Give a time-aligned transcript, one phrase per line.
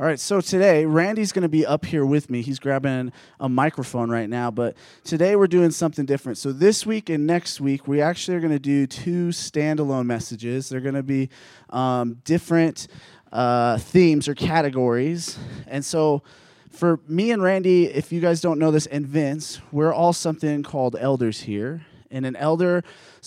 [0.00, 2.40] All right, so today Randy's going to be up here with me.
[2.40, 6.38] He's grabbing a microphone right now, but today we're doing something different.
[6.38, 10.70] So this week and next week, we actually are going to do two standalone messages.
[10.70, 11.28] They're going to be
[11.68, 12.88] um, different
[13.30, 15.38] uh, themes or categories.
[15.66, 16.22] And so
[16.70, 20.62] for me and Randy, if you guys don't know this, and Vince, we're all something
[20.62, 21.84] called elders here.
[22.10, 22.82] And an elder's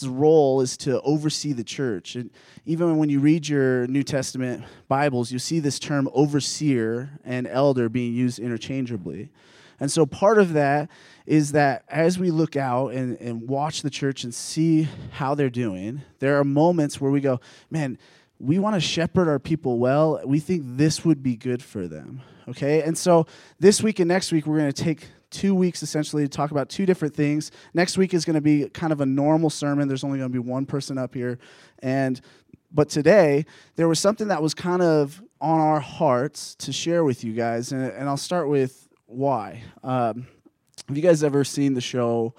[0.05, 2.15] role is to oversee the church.
[2.15, 2.29] And
[2.65, 7.87] even when you read your New Testament Bibles, you see this term overseer and elder
[7.87, 9.29] being used interchangeably.
[9.79, 10.89] And so part of that
[11.25, 15.49] is that as we look out and, and watch the church and see how they're
[15.49, 17.97] doing, there are moments where we go, man,
[18.39, 20.21] we want to shepherd our people well.
[20.25, 22.21] We think this would be good for them.
[22.47, 22.81] Okay?
[22.81, 23.25] And so
[23.59, 26.69] this week and next week, we're going to take two weeks essentially to talk about
[26.69, 27.51] two different things.
[27.73, 29.87] Next week is going to be kind of a normal sermon.
[29.87, 31.39] There's only going to be one person up here.
[31.79, 32.21] And
[32.71, 37.23] but today there was something that was kind of on our hearts to share with
[37.23, 39.61] you guys, and, and I'll start with why.
[39.83, 40.27] Um,
[40.87, 42.33] have you guys ever seen the show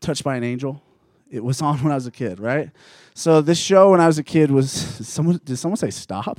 [0.00, 0.82] Touched by an Angel?
[1.30, 2.70] It was on when I was a kid, right?
[3.14, 4.70] So this show when I was a kid was
[5.08, 6.38] someone did someone say stop?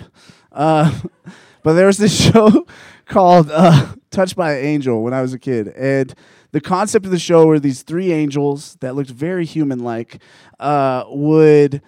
[0.52, 1.00] Uh,
[1.64, 2.66] but there was this show
[3.06, 5.68] called uh, Touched by an Angel when I was a kid.
[5.70, 6.14] And
[6.52, 10.20] the concept of the show were these three angels that looked very human like
[10.60, 11.82] uh, would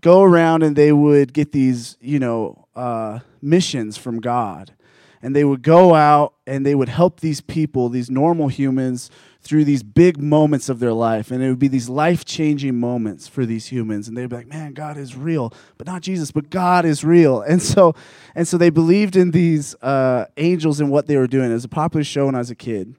[0.00, 4.74] go around and they would get these, you know, uh, missions from God.
[5.24, 9.64] And they would go out and they would help these people, these normal humans, through
[9.64, 11.30] these big moments of their life.
[11.30, 14.06] And it would be these life changing moments for these humans.
[14.06, 17.40] And they'd be like, man, God is real, but not Jesus, but God is real.
[17.40, 17.94] And so,
[18.34, 21.50] and so they believed in these uh, angels and what they were doing.
[21.50, 22.94] It was a popular show when I was a kid.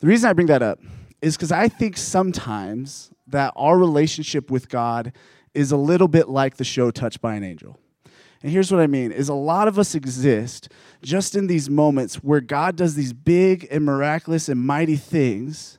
[0.00, 0.80] The reason I bring that up
[1.22, 5.14] is because I think sometimes that our relationship with God
[5.54, 7.78] is a little bit like the show Touched by an Angel.
[8.44, 10.68] And here's what I mean is a lot of us exist
[11.02, 15.78] just in these moments where God does these big and miraculous and mighty things.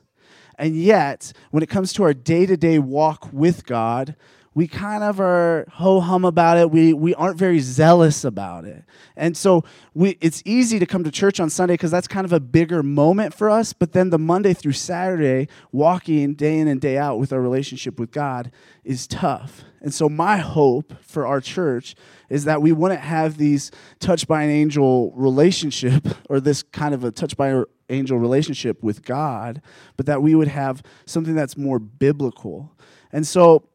[0.58, 4.16] And yet, when it comes to our day-to-day walk with God,
[4.56, 6.70] we kind of are ho hum about it.
[6.70, 8.84] We, we aren't very zealous about it.
[9.14, 12.32] And so we, it's easy to come to church on Sunday because that's kind of
[12.32, 13.74] a bigger moment for us.
[13.74, 18.00] But then the Monday through Saturday, walking day in and day out with our relationship
[18.00, 18.50] with God
[18.82, 19.62] is tough.
[19.82, 21.94] And so my hope for our church
[22.30, 27.04] is that we wouldn't have these touched by an angel relationship or this kind of
[27.04, 29.60] a touched by an angel relationship with God,
[29.98, 32.72] but that we would have something that's more biblical.
[33.12, 33.68] And so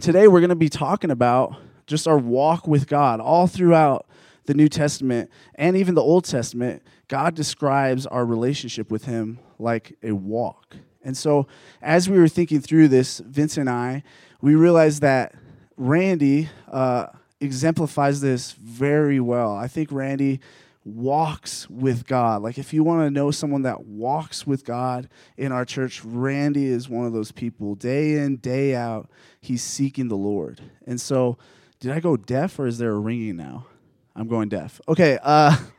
[0.00, 1.56] today we're going to be talking about
[1.86, 4.06] just our walk with God all throughout
[4.46, 6.82] the New Testament and even the Old Testament.
[7.08, 10.76] God describes our relationship with Him like a walk.
[11.02, 11.46] And so,
[11.82, 14.02] as we were thinking through this, Vince and I,
[14.40, 15.34] we realized that
[15.76, 17.06] Randy uh,
[17.40, 19.54] exemplifies this very well.
[19.54, 20.40] I think Randy
[20.84, 22.42] walks with God.
[22.42, 26.66] Like, if you want to know someone that walks with God in our church, Randy
[26.66, 27.74] is one of those people.
[27.74, 30.60] Day in, day out, he's seeking the Lord.
[30.86, 31.38] And so,
[31.80, 33.66] did I go deaf or is there a ringing now?
[34.16, 34.80] I'm going deaf.
[34.88, 35.18] Okay.
[35.22, 35.56] Uh,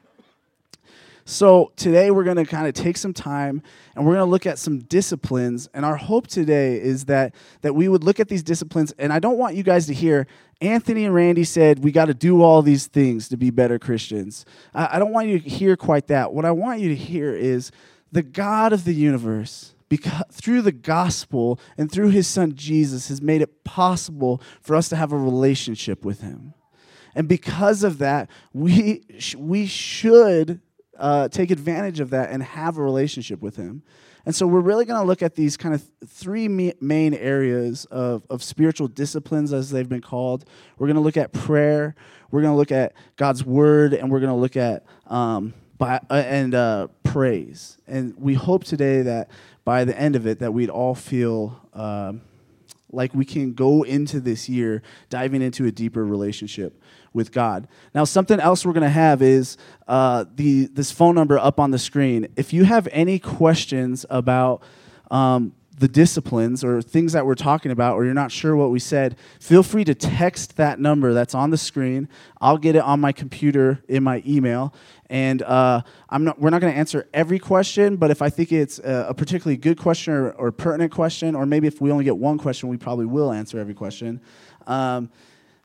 [1.27, 3.63] so today we're going to kind of take some time
[3.95, 5.67] and we're going to look at some disciplines.
[5.73, 8.93] And our hope today is that that we would look at these disciplines.
[8.99, 10.27] And I don't want you guys to hear
[10.61, 14.45] Anthony and Randy said we got to do all these things to be better Christians.
[14.75, 16.31] I, I don't want you to hear quite that.
[16.31, 17.71] What I want you to hear is
[18.11, 23.19] the God of the universe because through the gospel and through his son Jesus has
[23.19, 26.53] made it possible for us to have a relationship with him.
[27.15, 29.05] And because of that, we,
[29.37, 30.61] we should
[30.97, 33.83] uh, take advantage of that and have a relationship with Him.
[34.25, 38.23] And so we're really going to look at these kind of three main areas of,
[38.29, 40.45] of spiritual disciplines, as they've been called.
[40.77, 41.95] We're going to look at prayer,
[42.31, 45.99] we're going to look at God's Word, and we're going to look at um, by,
[46.09, 47.77] uh, and uh, praise.
[47.87, 49.29] And we hope today that
[49.63, 51.61] by the end of it, that we'd all feel.
[51.73, 52.21] Um,
[52.91, 56.81] like we can go into this year diving into a deeper relationship
[57.15, 57.67] with God.
[57.95, 61.71] Now, something else we're going to have is uh, the this phone number up on
[61.71, 62.27] the screen.
[62.35, 64.61] If you have any questions about
[65.09, 68.79] um, the disciplines or things that we're talking about, or you're not sure what we
[68.79, 72.07] said, feel free to text that number that's on the screen.
[72.39, 74.73] I'll get it on my computer in my email,
[75.09, 76.39] and uh, I'm not.
[76.39, 79.57] We're not going to answer every question, but if I think it's a, a particularly
[79.57, 82.77] good question or, or, pertinent question, or maybe if we only get one question, we
[82.77, 84.19] probably will answer every question.
[84.67, 85.09] Um,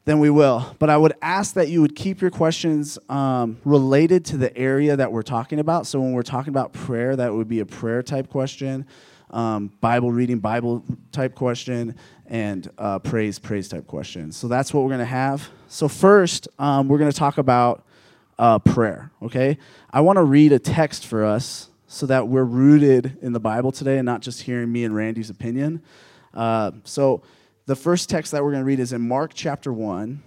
[0.04, 0.74] then we will.
[0.78, 4.96] But I would ask that you would keep your questions um, related to the area
[4.96, 5.86] that we're talking about.
[5.86, 8.86] So when we're talking about prayer, that would be a prayer type question,
[9.30, 11.94] um, Bible reading, Bible type question,
[12.26, 14.32] and uh, praise, praise type question.
[14.32, 15.48] So that's what we're going to have.
[15.68, 17.84] So first, um, we're going to talk about
[18.38, 19.58] uh, prayer, okay?
[19.90, 23.70] I want to read a text for us so that we're rooted in the Bible
[23.70, 25.82] today and not just hearing me and Randy's opinion.
[26.32, 27.22] Uh, so,
[27.66, 30.22] the first text that we're going to read is in Mark chapter 1,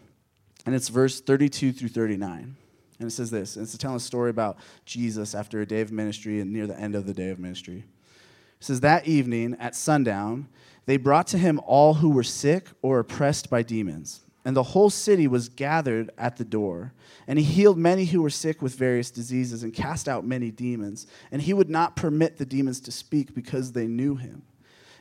[0.66, 2.56] and it's verse 32 through 39.
[3.00, 6.40] And it says this it's telling a story about Jesus after a day of ministry
[6.40, 7.84] and near the end of the day of ministry.
[8.60, 10.48] It says, That evening at sundown,
[10.86, 14.90] they brought to him all who were sick or oppressed by demons and the whole
[14.90, 16.94] city was gathered at the door.
[17.28, 21.08] And he healed many who were sick with various diseases and cast out many demons.
[21.32, 24.44] And he would not permit the demons to speak because they knew him.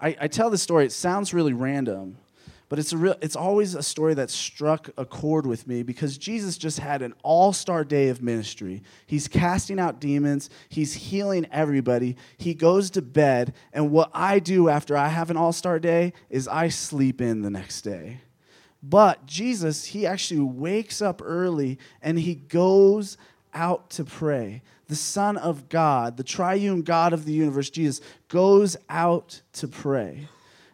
[0.00, 2.16] I, I tell this story, it sounds really random,
[2.68, 6.16] but it's, a real, it's always a story that struck a chord with me because
[6.16, 8.82] Jesus just had an all star day of ministry.
[9.06, 12.16] He's casting out demons, he's healing everybody.
[12.38, 16.12] He goes to bed, and what I do after I have an all star day
[16.30, 18.20] is I sleep in the next day.
[18.82, 23.18] But Jesus, he actually wakes up early and he goes
[23.52, 24.62] out to pray.
[24.90, 30.26] The Son of God, the triune God of the universe, Jesus, goes out to pray.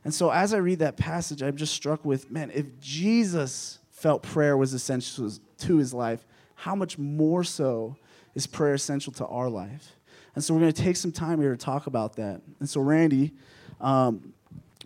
[0.05, 4.23] And so as I read that passage, I'm just struck with man, if Jesus felt
[4.23, 6.25] prayer was essential to his life,
[6.55, 7.95] how much more so
[8.35, 9.93] is prayer essential to our life?
[10.35, 12.41] And so we're going to take some time here to talk about that.
[12.59, 13.33] And so, Randy,
[13.83, 14.33] um,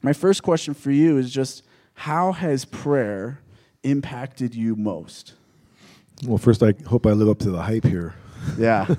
[0.02, 1.62] my first question for you is just
[1.94, 3.38] how has prayer
[3.84, 5.34] impacted you most?
[6.26, 8.16] Well, first, I hope I live up to the hype here.
[8.58, 8.94] Yeah.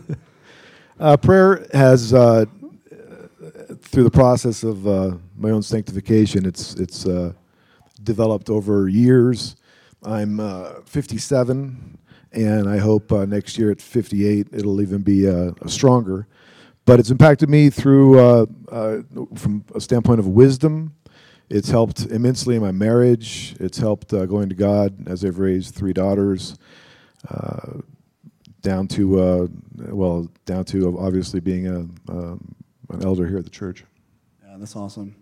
[1.00, 2.46] uh, prayer has uh,
[3.82, 7.34] through the process of uh, my own sanctification, it's it's uh,
[8.04, 9.56] developed over years.
[10.04, 11.98] I'm uh, 57,
[12.32, 16.28] and I hope uh, next year at 58 it'll even be uh, stronger.
[16.86, 18.46] But it's impacted me through uh,
[19.36, 20.96] from a standpoint of wisdom.
[21.50, 23.56] It's helped immensely in my marriage.
[23.60, 26.58] It's helped going to God as I've raised three daughters
[28.62, 29.48] down to uh,
[29.78, 31.80] well, down to obviously being a,
[32.12, 32.56] um,
[32.90, 33.84] an elder here at the church.
[34.46, 35.16] Yeah, that's awesome.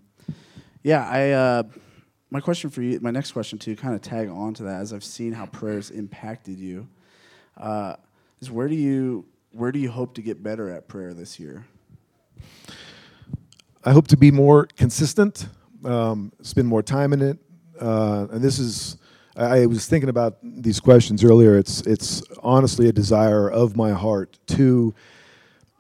[0.84, 1.32] Yeah, I.
[1.32, 1.64] Uh,
[2.32, 4.94] my question for you, my next question to kind of tag on to that, as
[4.94, 6.88] I've seen how prayers impacted you,
[7.58, 7.96] uh,
[8.40, 11.66] is where do you where do you hope to get better at prayer this year?
[13.84, 15.48] I hope to be more consistent,
[15.84, 17.38] um, spend more time in it,
[17.80, 18.98] uh, and this is.
[19.40, 21.58] I was thinking about these questions earlier.
[21.58, 24.94] It's it's honestly a desire of my heart to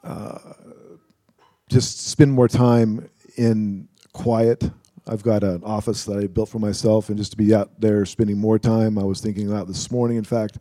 [0.03, 0.39] uh,
[1.67, 4.71] just spend more time in quiet.
[5.05, 8.05] I've got an office that I built for myself, and just to be out there
[8.05, 8.97] spending more time.
[8.97, 10.59] I was thinking about this morning, in fact,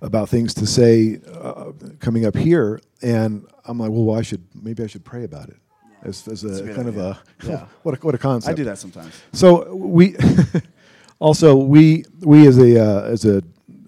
[0.00, 4.84] about things to say uh, coming up here, and I'm like, well, I should maybe
[4.84, 5.56] I should pray about it
[6.02, 6.88] as, as a, a kind idea.
[6.88, 7.66] of a yeah.
[7.82, 8.52] what a what a concept.
[8.52, 9.12] I do that sometimes.
[9.32, 10.14] So we
[11.18, 13.42] also we we as a uh, as a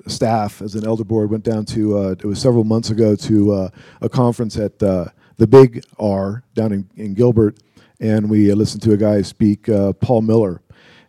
[0.07, 3.53] staff as an elder board went down to uh, it was several months ago to
[3.53, 3.71] uh,
[4.01, 5.05] a conference at uh,
[5.37, 7.59] the Big R down in, in Gilbert,
[8.01, 9.69] and we uh, listened to a guy speak,
[10.01, 10.63] Paul Miller,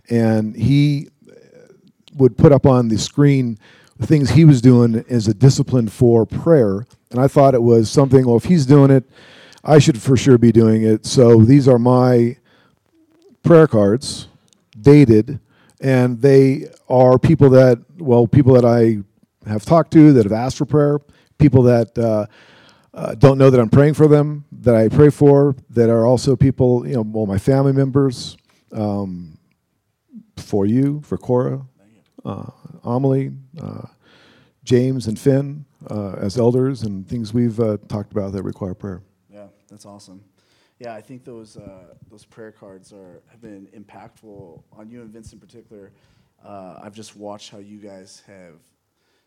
[0.09, 1.09] and he
[2.15, 3.57] would put up on the screen
[4.01, 8.25] things he was doing as a discipline for prayer, and I thought it was something.
[8.25, 9.09] Well, if he's doing it,
[9.63, 11.05] I should for sure be doing it.
[11.05, 12.37] So these are my
[13.43, 14.27] prayer cards,
[14.79, 15.39] dated,
[15.79, 18.99] and they are people that well, people that I
[19.49, 20.99] have talked to that have asked for prayer,
[21.37, 21.97] people that.
[21.97, 22.25] Uh,
[22.91, 26.35] uh, don't know that I'm praying for them, that I pray for, that are also
[26.35, 28.35] people, you know, well, my family members,
[28.73, 29.37] um,
[30.37, 31.61] for you, for Cora,
[32.25, 32.49] uh,
[32.83, 33.31] Amelie,
[33.61, 33.83] uh,
[34.63, 39.01] James, and Finn uh, as elders, and things we've uh, talked about that require prayer.
[39.29, 40.23] Yeah, that's awesome.
[40.79, 45.11] Yeah, I think those uh, those prayer cards are have been impactful on you and
[45.11, 45.91] Vince in particular.
[46.43, 48.55] I've just watched how you guys have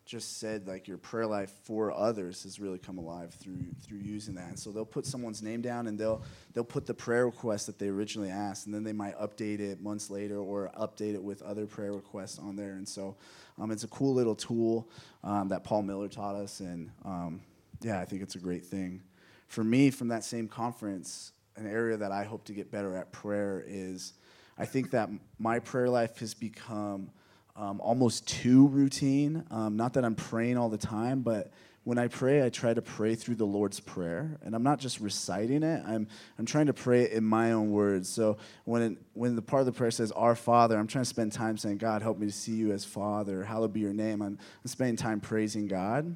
[0.05, 4.35] just said like your prayer life for others has really come alive through through using
[4.35, 4.49] that.
[4.49, 7.79] And so they'll put someone's name down and they'll they'll put the prayer request that
[7.79, 11.41] they originally asked, and then they might update it months later or update it with
[11.43, 12.71] other prayer requests on there.
[12.73, 13.15] And so
[13.59, 14.89] um, it's a cool little tool
[15.23, 17.41] um, that Paul Miller taught us, and um,
[17.81, 19.03] yeah, I think it's a great thing.
[19.47, 23.11] For me, from that same conference, an area that I hope to get better at
[23.11, 24.13] prayer is
[24.57, 27.09] I think that my prayer life has become
[27.55, 29.43] um, almost too routine.
[29.51, 31.51] Um, not that I'm praying all the time, but
[31.85, 35.01] when I pray, I try to pray through the Lord's Prayer, and I'm not just
[35.01, 35.83] reciting it.
[35.85, 36.07] I'm
[36.39, 38.07] I'm trying to pray it in my own words.
[38.07, 41.09] So when it, when the part of the prayer says "Our Father," I'm trying to
[41.09, 43.43] spend time saying, "God, help me to see you as Father.
[43.43, 46.15] Hallowed be your name." I'm, I'm spending time praising God,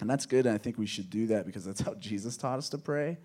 [0.00, 0.46] and that's good.
[0.46, 3.18] And I think we should do that because that's how Jesus taught us to pray.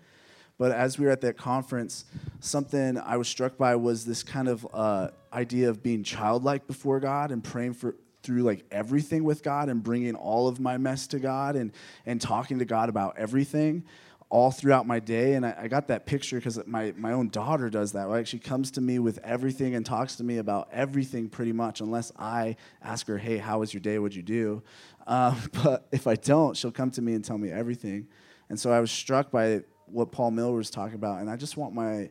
[0.58, 2.04] But as we were at that conference,
[2.40, 7.00] something I was struck by was this kind of uh, idea of being childlike before
[7.00, 11.06] God and praying for through like everything with God and bringing all of my mess
[11.06, 11.72] to God and
[12.04, 13.84] and talking to God about everything
[14.30, 15.34] all throughout my day.
[15.34, 18.28] And I, I got that picture because my, my own daughter does that, right?
[18.28, 22.12] She comes to me with everything and talks to me about everything pretty much, unless
[22.18, 23.98] I ask her, hey, how was your day?
[23.98, 24.62] What'd you do?
[25.06, 28.08] Uh, but if I don't, she'll come to me and tell me everything.
[28.50, 31.20] And so I was struck by what Paul Miller was talking about.
[31.20, 32.10] And I just want my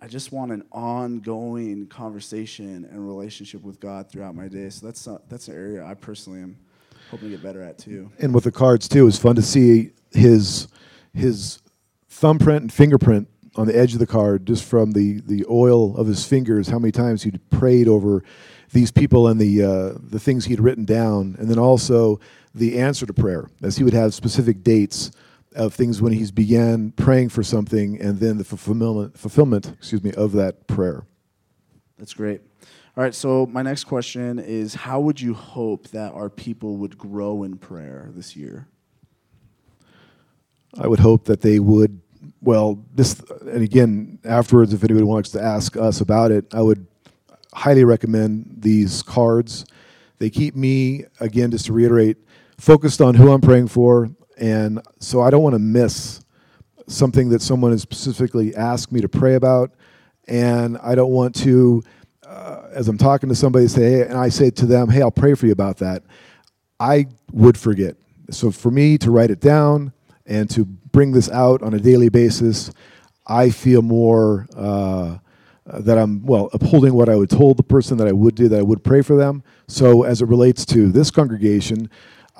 [0.00, 4.70] I just want an ongoing conversation and relationship with God throughout my day.
[4.70, 6.56] So that's uh, that's an area I personally am
[7.10, 8.10] hoping to get better at too.
[8.18, 10.68] And with the cards too, it's fun to see his
[11.12, 11.60] his
[12.08, 16.06] thumbprint and fingerprint on the edge of the card, just from the the oil of
[16.06, 16.68] his fingers.
[16.68, 18.22] How many times he'd prayed over
[18.72, 22.20] these people and the uh, the things he'd written down, and then also
[22.54, 25.10] the answer to prayer, as he would have specific dates
[25.54, 30.12] of things when he's began praying for something and then the fulfillment, fulfillment excuse me,
[30.12, 31.04] of that prayer.
[31.98, 32.42] That's great.
[32.96, 36.98] All right, so my next question is how would you hope that our people would
[36.98, 38.66] grow in prayer this year?
[40.78, 42.00] I would hope that they would,
[42.40, 46.86] well, this, and again, afterwards, if anybody wants to ask us about it, I would
[47.54, 49.64] highly recommend these cards.
[50.18, 52.16] They keep me, again, just to reiterate,
[52.58, 56.20] focused on who I'm praying for, and so I don't want to miss
[56.86, 59.72] something that someone has specifically asked me to pray about.
[60.26, 61.82] And I don't want to,
[62.26, 65.10] uh, as I'm talking to somebody, say, hey, and I say to them, hey, I'll
[65.10, 66.02] pray for you about that.
[66.80, 67.96] I would forget.
[68.30, 69.92] So for me to write it down
[70.26, 72.70] and to bring this out on a daily basis,
[73.26, 75.18] I feel more uh,
[75.66, 78.58] that I'm, well, upholding what I would told the person that I would do, that
[78.58, 79.42] I would pray for them.
[79.66, 81.90] So as it relates to this congregation,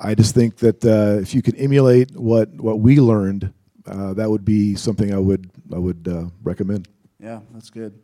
[0.01, 3.53] I just think that uh, if you can emulate what what we learned,
[3.85, 6.87] uh, that would be something I would I would uh, recommend.
[7.19, 7.99] Yeah, that's good.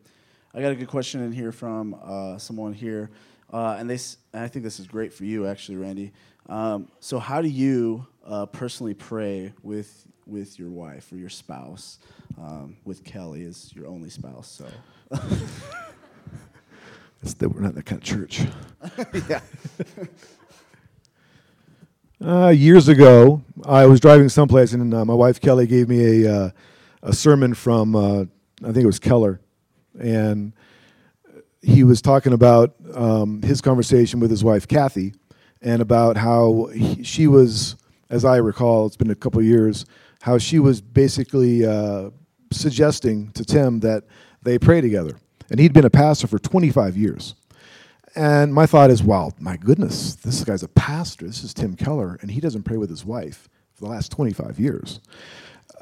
[0.53, 3.11] I got a good question in here from uh, someone here,
[3.51, 3.99] uh, and they
[4.33, 6.11] and I think this is great for you actually, Randy.
[6.47, 11.99] Um, so, how do you uh, personally pray with with your wife or your spouse?
[12.37, 14.65] Um, with Kelly as your only spouse, so.
[17.39, 18.41] that we're not that kind of church.
[19.29, 19.41] yeah.
[22.23, 26.33] Uh, years ago, I was driving someplace, and uh, my wife Kelly gave me a
[26.33, 26.49] uh,
[27.03, 28.21] a sermon from uh,
[28.63, 29.41] I think it was Keller,
[29.99, 30.53] and
[31.61, 35.13] he was talking about um, his conversation with his wife Kathy,
[35.61, 37.75] and about how he, she was,
[38.09, 39.85] as I recall, it's been a couple years,
[40.21, 42.11] how she was basically uh,
[42.49, 44.05] suggesting to Tim that
[44.41, 45.17] they pray together,
[45.51, 47.35] and he'd been a pastor for 25 years.
[48.15, 51.27] And my thought is, wow, my goodness, this guy's a pastor.
[51.27, 54.57] This is Tim Keller, and he doesn't pray with his wife for the last 25
[54.57, 55.01] years.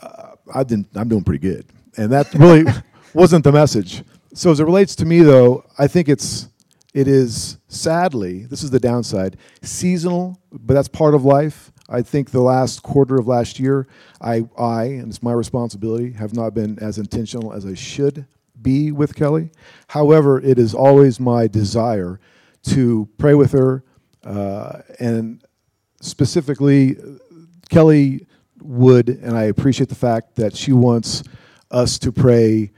[0.02, 1.68] Uh, I've been, I'm doing pretty good.
[1.96, 2.66] And that really
[3.13, 4.04] wasn't the message.
[4.34, 6.48] So as it relates to me, though, I think it's,
[6.96, 11.72] it is sadly, this is the downside, seasonal, but that's part of life.
[11.88, 13.88] I think the last quarter of last year,
[14.22, 18.25] I, I, and it's my responsibility, have not been as intentional as I should
[18.63, 19.51] be with Kelly.
[19.88, 22.20] However, it is always my desire
[22.63, 23.84] to pray with her,
[24.24, 25.43] uh, and
[26.01, 26.96] specifically,
[27.70, 28.25] Kelly
[28.62, 31.24] would, and I appreciate the fact that she wants
[31.72, 32.72] us to pray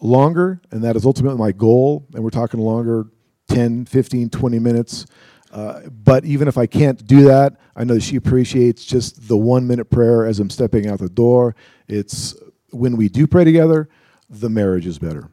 [0.00, 3.06] longer, and that is ultimately my goal, and we're talking longer
[3.48, 5.06] 10, 15, 20 minutes.
[5.52, 9.66] Uh, but even if I can't do that, I know she appreciates just the one
[9.66, 11.54] minute prayer as I'm stepping out the door.
[11.88, 12.34] It's
[12.70, 13.88] when we do pray together,
[14.30, 15.28] the marriage is better.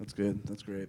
[0.00, 0.40] That's good.
[0.46, 0.88] That's great.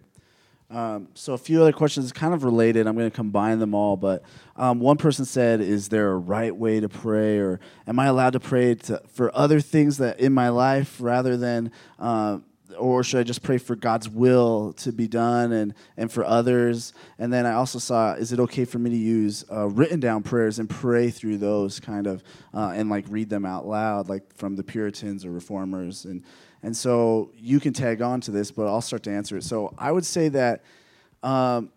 [0.70, 2.88] Um, so a few other questions, kind of related.
[2.88, 3.98] I'm going to combine them all.
[3.98, 4.24] But
[4.56, 8.34] um, one person said, "Is there a right way to pray, or am I allowed
[8.34, 12.39] to pray to, for other things that in my life rather than, uh,
[12.77, 16.94] or should I just pray for God's will to be done and and for others?"
[17.20, 20.24] And then I also saw, "Is it okay for me to use uh, written down
[20.24, 24.34] prayers and pray through those kind of uh, and like read them out loud, like
[24.38, 26.24] from the Puritans or Reformers?" And
[26.63, 29.44] and so you can tag on to this, but I'll start to answer it.
[29.44, 30.63] So I would say that
[31.24, 31.72] um,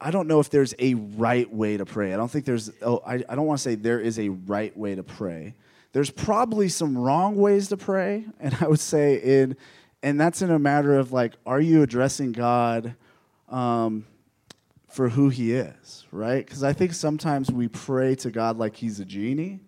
[0.00, 2.14] I don't know if there's a right way to pray.
[2.14, 4.76] I don't think there's, oh, I, I don't want to say there is a right
[4.76, 5.54] way to pray.
[5.92, 8.24] There's probably some wrong ways to pray.
[8.40, 9.56] And I would say, in,
[10.02, 12.94] and that's in a matter of like, are you addressing God
[13.48, 14.06] um,
[14.88, 16.44] for who he is, right?
[16.44, 19.60] Because I think sometimes we pray to God like he's a genie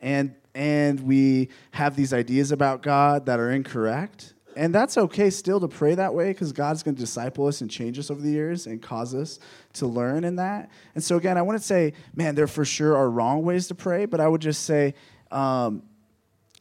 [0.00, 4.32] and and we have these ideas about God that are incorrect.
[4.56, 7.70] And that's okay still to pray that way because God's going to disciple us and
[7.70, 9.38] change us over the years and cause us
[9.74, 10.70] to learn in that.
[10.94, 14.06] And so, again, I wouldn't say, man, there for sure are wrong ways to pray,
[14.06, 14.94] but I would just say,
[15.30, 15.82] um,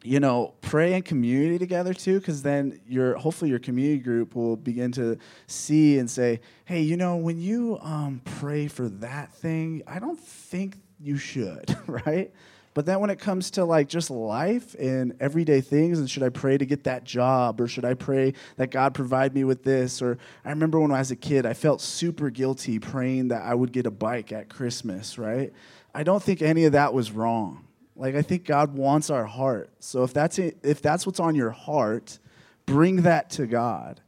[0.04, 4.58] you know, pray in community together too, because then your hopefully your community group will
[4.58, 9.84] begin to see and say, hey, you know, when you um, pray for that thing,
[9.88, 12.34] I don't think you should, right?
[12.76, 16.30] But then when it comes to like just life and everyday things, and should I
[16.30, 20.02] pray to get that job, or should I pray that God provide me with this?
[20.02, 23.56] Or I remember when I was a kid, I felt super guilty praying that I
[23.56, 25.54] would get a bike at Christmas, right?
[25.94, 27.66] I don't think any of that was wrong.
[27.96, 29.70] Like I think God wants our heart.
[29.80, 32.20] So if that's it, if that's what's on your heart,
[32.66, 34.02] bring that to God,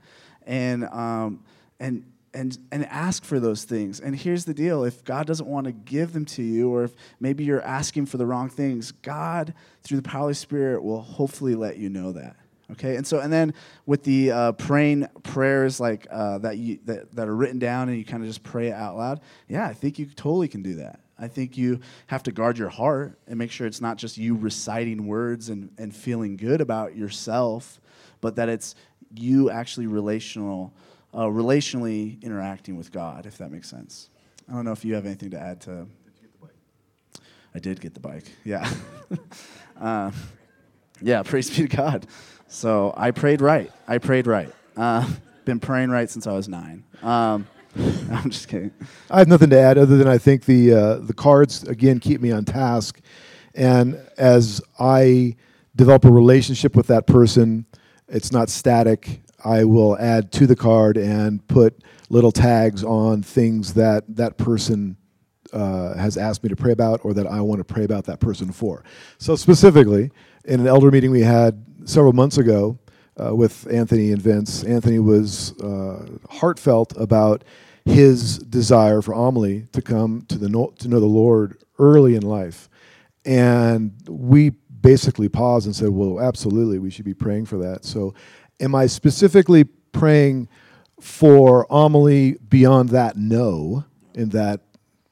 [0.45, 1.45] and um,
[1.79, 2.03] and
[2.37, 3.99] and and ask for those things.
[3.99, 6.95] And here's the deal: if God doesn't want to give them to you, or if
[7.19, 9.53] maybe you're asking for the wrong things, God
[9.83, 12.35] through the power of the Spirit will hopefully let you know that.
[12.71, 13.53] Okay, and so and then
[13.85, 17.97] with the uh, praying prayers like uh, that you that, that are written down and
[17.97, 19.21] you kind of just pray it out loud.
[19.47, 20.99] Yeah, I think you totally can do that.
[21.19, 24.35] I think you have to guard your heart and make sure it's not just you
[24.35, 27.81] reciting words and, and feeling good about yourself,
[28.21, 28.75] but that it's
[29.15, 30.73] you actually relational,
[31.17, 34.09] uh, relationally interacting with God, if that makes sense.
[34.47, 35.87] I don't know if you have anything to add to.
[37.55, 38.25] I did get the bike.
[38.45, 38.71] Yeah.
[39.81, 40.11] uh,
[41.01, 42.05] yeah, praise be to God.
[42.47, 43.71] So I prayed right.
[43.87, 44.53] I prayed right.
[44.77, 45.09] Uh,
[45.43, 46.83] been praying right since I was nine.
[47.01, 47.47] Um,
[48.11, 48.71] I'm just kidding.
[49.09, 52.21] I have nothing to add other than I think the uh, the cards again keep
[52.21, 52.99] me on task,
[53.55, 55.35] and as I
[55.75, 57.65] develop a relationship with that person,
[58.07, 59.21] it's not static.
[59.43, 64.97] I will add to the card and put little tags on things that that person
[65.53, 68.19] uh, has asked me to pray about or that I want to pray about that
[68.19, 68.83] person for.
[69.17, 70.11] So specifically,
[70.45, 72.79] in an elder meeting we had several months ago,
[73.23, 74.63] uh, with Anthony and Vince.
[74.63, 77.43] Anthony was uh, heartfelt about
[77.85, 82.69] his desire for Amelie to come to the to know the Lord early in life,
[83.25, 88.13] and we basically paused and said, "Well, absolutely, we should be praying for that." So,
[88.59, 90.47] am I specifically praying
[90.99, 93.17] for Amelie beyond that?
[93.17, 94.61] No, in that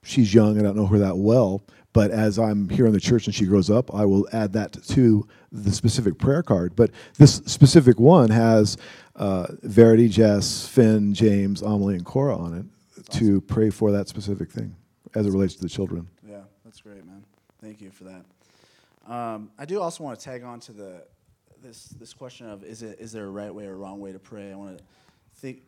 [0.04, 1.64] she's young, I don't know her that well.
[1.94, 4.74] But as I'm here in the church and she grows up, I will add that
[4.90, 6.76] to the specific prayer card.
[6.76, 8.76] But this specific one has
[9.16, 12.66] uh, Verity, Jess, Finn, James, Amelie, and Cora on it
[12.98, 13.42] that's to awesome.
[13.44, 14.76] pray for that specific thing
[15.16, 16.10] as it relates to the children.
[16.28, 17.24] Yeah, that's great, man.
[17.62, 18.26] Thank you for that.
[19.08, 21.06] Um, I do also want to tag on to the
[21.66, 24.20] this this question of is it is there a right way or wrong way to
[24.20, 24.52] pray?
[24.52, 24.84] I want to
[25.38, 25.64] think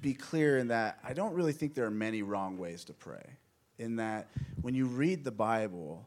[0.00, 3.24] be clear in that I don't really think there are many wrong ways to pray
[3.78, 4.28] in that
[4.62, 6.06] when you read the Bible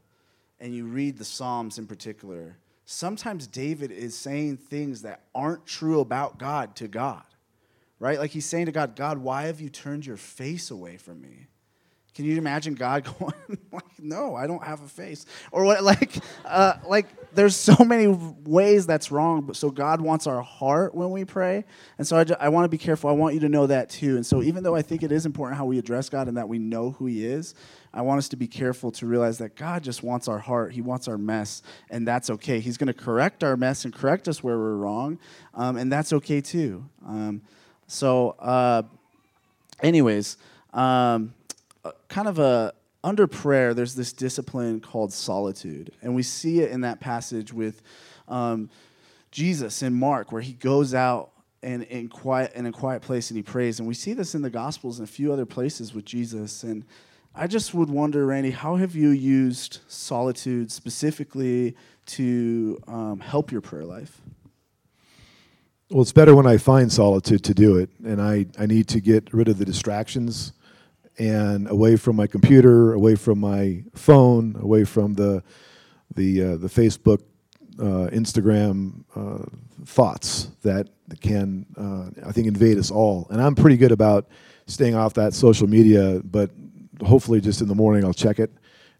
[0.61, 5.99] and you read the Psalms in particular, sometimes David is saying things that aren't true
[5.99, 7.23] about God to God,
[7.99, 8.17] right?
[8.17, 11.47] Like he's saying to God, God, why have you turned your face away from me?
[12.13, 15.81] Can you imagine God going like, "No, I don't have a face," or what?
[15.83, 18.07] Like, uh, like there's so many
[18.45, 19.41] ways that's wrong.
[19.41, 21.63] But so God wants our heart when we pray,
[21.97, 23.09] and so I, I want to be careful.
[23.09, 24.17] I want you to know that too.
[24.17, 26.49] And so even though I think it is important how we address God and that
[26.49, 27.55] we know who He is,
[27.93, 30.73] I want us to be careful to realize that God just wants our heart.
[30.73, 32.59] He wants our mess, and that's okay.
[32.59, 35.17] He's going to correct our mess and correct us where we're wrong,
[35.53, 36.83] um, and that's okay too.
[37.07, 37.41] Um,
[37.87, 38.83] so, uh,
[39.81, 40.37] anyways.
[40.73, 41.33] Um,
[42.07, 46.81] kind of a under prayer, there's this discipline called solitude, and we see it in
[46.81, 47.81] that passage with
[48.27, 48.69] um,
[49.31, 51.31] Jesus in Mark, where he goes out
[51.63, 54.41] and in quiet in a quiet place and he prays, and we see this in
[54.41, 56.63] the Gospels and a few other places with Jesus.
[56.63, 56.85] And
[57.33, 61.75] I just would wonder, Randy, how have you used solitude specifically
[62.07, 64.21] to um, help your prayer life?
[65.89, 69.01] Well, it's better when I find solitude to do it, and I, I need to
[69.01, 70.53] get rid of the distractions
[71.17, 75.43] and away from my computer, away from my phone, away from the
[76.15, 77.21] the uh, the Facebook,
[77.79, 79.45] uh, Instagram uh,
[79.85, 80.87] thoughts that
[81.19, 83.27] can uh, I think invade us all.
[83.29, 84.27] And I'm pretty good about
[84.67, 86.51] staying off that social media, but
[87.05, 88.51] hopefully just in the morning I'll check it,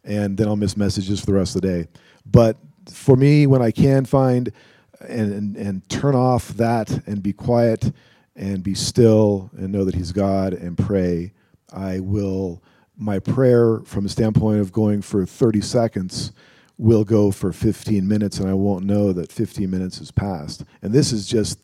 [0.03, 1.87] and then I'll miss messages for the rest of the day.
[2.25, 2.57] But
[2.91, 4.51] for me, when I can find
[4.99, 7.91] and, and, and turn off that and be quiet
[8.35, 11.33] and be still and know that He's God and pray
[11.71, 12.63] I will,
[12.97, 16.31] my prayer from a standpoint of going for 30 seconds
[16.77, 20.63] will go for 15 minutes and I won't know that 15 minutes has passed.
[20.81, 21.59] And this is just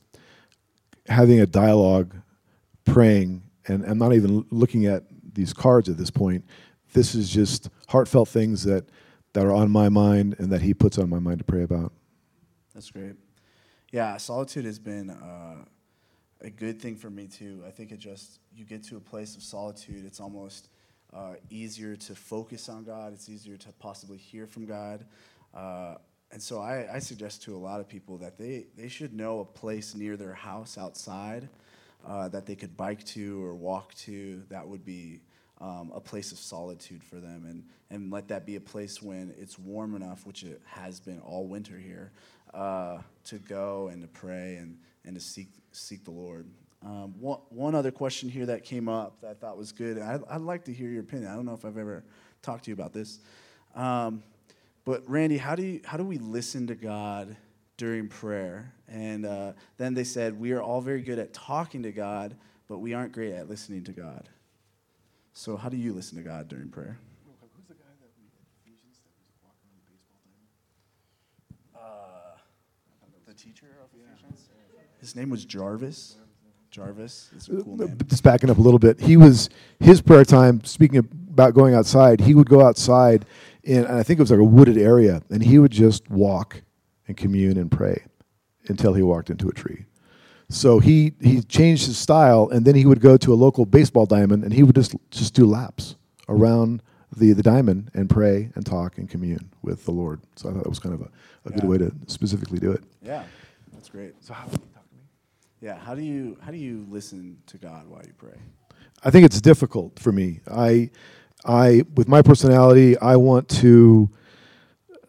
[1.07, 2.15] having a dialogue,
[2.85, 6.45] praying, and I'm not even looking at these cards at this point.
[6.93, 8.89] This is just heartfelt things that
[9.33, 11.93] that are on my mind and that He puts on my mind to pray about.
[12.73, 13.13] That's great.
[13.91, 15.65] Yeah, solitude has been uh,
[16.41, 17.63] a good thing for me too.
[17.65, 20.69] I think it just, you get to a place of solitude, it's almost
[21.13, 25.05] uh, easier to focus on God, it's easier to possibly hear from God.
[25.53, 25.95] Uh,
[26.31, 29.39] and so I, I, suggest to a lot of people that they, they should know
[29.39, 31.47] a place near their house outside
[32.05, 35.21] uh, that they could bike to or walk to that would be
[35.59, 39.33] um, a place of solitude for them and, and let that be a place when
[39.39, 42.11] it's warm enough, which it has been all winter here,
[42.53, 46.47] uh, to go and to pray and, and to seek, seek the Lord.
[46.85, 49.99] Um, one, one other question here that came up that I thought was good.
[49.99, 51.31] I, I'd like to hear your opinion.
[51.31, 52.03] I don't know if I've ever
[52.41, 53.19] talked to you about this.
[53.75, 54.23] Um,
[54.85, 57.35] but Randy, how do, you, how do we listen to God
[57.75, 58.73] during prayer?
[58.87, 62.35] And uh, then they said, We are all very good at talking to God,
[62.67, 64.29] but we aren't great at listening to God.
[65.33, 66.99] So, how do you listen to God during prayer?
[73.37, 74.49] Teacher of Ephesians?
[74.99, 76.17] His name was Jarvis.
[76.71, 77.97] Jarvis is a cool name.
[78.07, 80.63] Just backing up a little bit, he was his prayer time.
[80.63, 83.25] Speaking about going outside, he would go outside
[83.63, 86.63] in, and I think it was like a wooded area, and he would just walk
[87.07, 88.03] and commune and pray
[88.67, 89.85] until he walked into a tree.
[90.49, 94.05] So he he changed his style, and then he would go to a local baseball
[94.05, 95.95] diamond, and he would just just do laps
[96.27, 96.81] around
[97.15, 100.21] the the diamond and pray and talk and commune with the Lord.
[100.35, 101.09] So I thought that was kind of a, a
[101.49, 101.55] yeah.
[101.55, 102.83] good way to specifically do it.
[103.01, 103.23] Yeah,
[103.73, 104.15] that's great.
[104.21, 105.01] So how do you talk to me?
[105.61, 108.37] Yeah, how do you how do you listen to God while you pray?
[109.03, 110.41] I think it's difficult for me.
[110.51, 110.89] I
[111.45, 114.09] I with my personality, I want to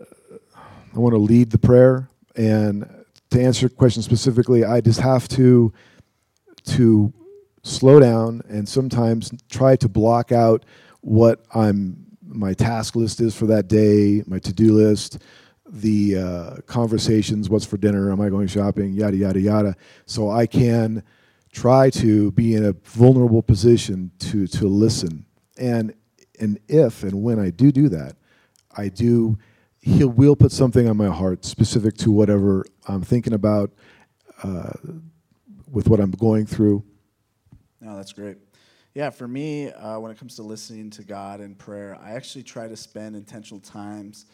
[0.00, 0.36] uh,
[0.94, 2.88] I want to lead the prayer and
[3.30, 5.72] to answer your question specifically, I just have to
[6.66, 7.12] to
[7.62, 10.64] slow down and sometimes try to block out
[11.00, 15.18] what I'm my task list is for that day, my to-do list,
[15.66, 20.46] the uh, conversations, what's for dinner, am I going shopping, yada yada yada, so I
[20.46, 21.02] can
[21.52, 25.24] try to be in a vulnerable position to to listen.
[25.58, 25.94] And
[26.40, 28.16] and if and when I do do that,
[28.76, 29.38] I do
[29.80, 33.70] he will put something on my heart specific to whatever I'm thinking about
[34.42, 34.72] uh,
[35.70, 36.84] with what I'm going through.
[37.80, 38.38] No, that's great
[38.94, 42.42] yeah, for me, uh, when it comes to listening to God in prayer, I actually
[42.42, 44.26] try to spend intentional times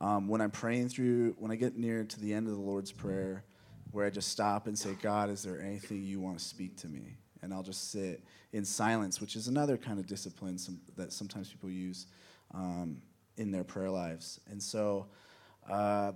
[0.00, 2.92] um, when I'm praying through, when I get near to the end of the Lord's
[2.92, 3.44] Prayer,
[3.90, 6.88] where I just stop and say, God, is there anything you want to speak to
[6.88, 7.16] me?
[7.42, 8.22] And I'll just sit
[8.52, 12.06] in silence, which is another kind of discipline some, that sometimes people use
[12.54, 13.02] um,
[13.36, 14.40] in their prayer lives.
[14.50, 15.06] And so,
[15.70, 16.12] uh,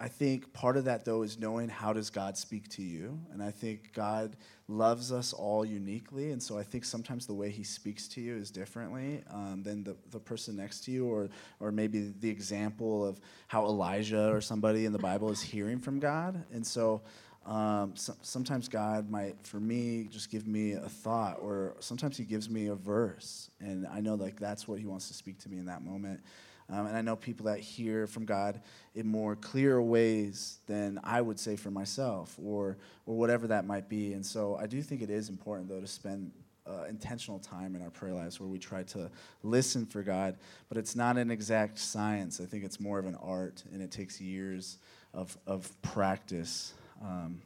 [0.00, 3.42] I think part of that though is knowing how does God speak to you, and
[3.42, 4.36] I think God
[4.68, 8.36] loves us all uniquely, and so I think sometimes the way He speaks to you
[8.36, 13.04] is differently um, than the, the person next to you, or or maybe the example
[13.04, 17.02] of how Elijah or somebody in the Bible is hearing from God, and so.
[17.46, 22.24] Um, so, sometimes God might, for me, just give me a thought, or sometimes He
[22.24, 25.48] gives me a verse, and I know like that's what He wants to speak to
[25.48, 26.20] me in that moment.
[26.70, 28.60] Um, and I know people that hear from God
[28.94, 32.76] in more clear ways than I would say for myself or,
[33.06, 34.12] or whatever that might be.
[34.12, 36.30] And so I do think it is important, though, to spend
[36.68, 39.10] uh, intentional time in our prayer lives where we try to
[39.42, 40.36] listen for God.
[40.68, 42.40] But it's not an exact science.
[42.40, 44.76] I think it's more of an art, and it takes years
[45.14, 47.40] of, of practice um,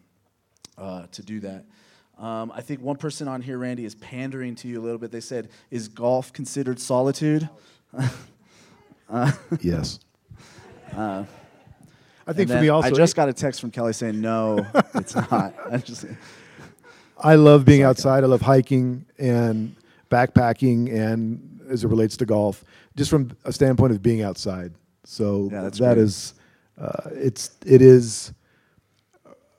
[0.76, 1.64] uh, to do that.
[2.18, 5.12] Um, I think one person on here, Randy, is pandering to you a little bit.
[5.12, 7.48] They said, Is golf considered solitude?
[9.12, 10.00] Uh, yes.
[10.96, 11.24] Uh,
[12.26, 12.88] I think for me also.
[12.88, 15.54] I just got a text from Kelly saying no, it's not.
[15.70, 16.06] I just.
[17.18, 18.24] I love being outside.
[18.24, 19.76] I love hiking and
[20.10, 22.64] backpacking, and as it relates to golf,
[22.96, 24.72] just from a standpoint of being outside.
[25.04, 26.34] So yeah, that's that is,
[26.80, 28.32] uh, it's it is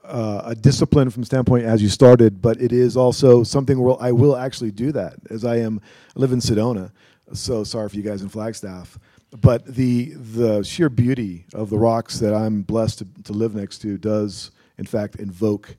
[0.04, 3.96] uh, a discipline from the standpoint as you started, but it is also something where
[4.00, 5.80] I will actually do that as I am
[6.16, 6.92] I live in Sedona.
[7.34, 8.98] So sorry for you guys in Flagstaff
[9.42, 13.80] but the the sheer beauty of the rocks that I'm blessed to, to live next
[13.80, 15.76] to does, in fact, invoke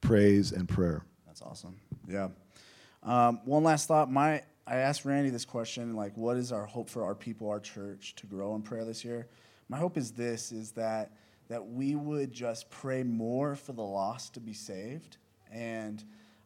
[0.00, 1.04] praise and prayer.
[1.26, 1.76] That's awesome.
[2.08, 2.28] Yeah.
[3.02, 4.10] Um, one last thought.
[4.10, 7.60] My I asked Randy this question, like, what is our hope for our people, our
[7.60, 9.28] church, to grow in prayer this year?
[9.68, 11.12] My hope is this: is that
[11.48, 15.18] that we would just pray more for the lost to be saved.
[15.52, 16.02] And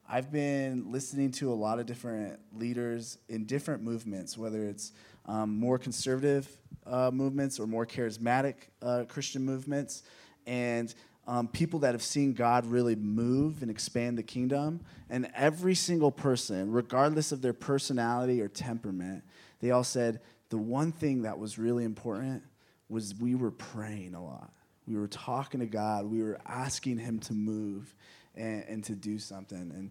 [0.09, 4.93] I've been listening to a lot of different leaders in different movements, whether it's
[5.31, 6.49] um, more conservative
[6.87, 10.03] uh, movements or more charismatic uh, Christian movements,
[10.45, 10.93] and
[11.29, 14.81] um, people that have seen God really move and expand the kingdom.
[15.09, 19.23] And every single person, regardless of their personality or temperament,
[19.61, 22.43] they all said, the one thing that was really important
[22.89, 24.53] was we were praying a lot.
[24.89, 26.07] We were talking to God.
[26.07, 27.95] We were asking Him to move
[28.35, 29.59] and, and to do something.
[29.59, 29.91] And,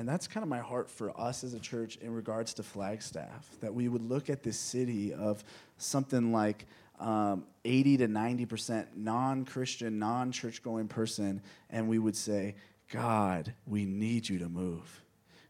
[0.00, 3.46] and that's kind of my heart for us as a church in regards to Flagstaff,
[3.60, 5.44] that we would look at this city of
[5.76, 6.64] something like
[6.98, 12.54] um, 80 to 90% non Christian, non church going person, and we would say,
[12.90, 15.02] God, we need you to move.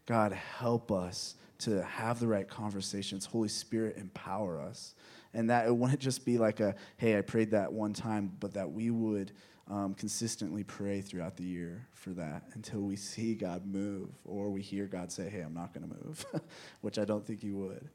[0.05, 3.25] God, help us to have the right conversations.
[3.25, 4.95] Holy Spirit, empower us.
[5.33, 8.55] And that it wouldn't just be like a, hey, I prayed that one time, but
[8.55, 9.31] that we would
[9.71, 14.61] um, consistently pray throughout the year for that until we see God move or we
[14.61, 16.25] hear God say, hey, I'm not going to move,
[16.81, 17.87] which I don't think He would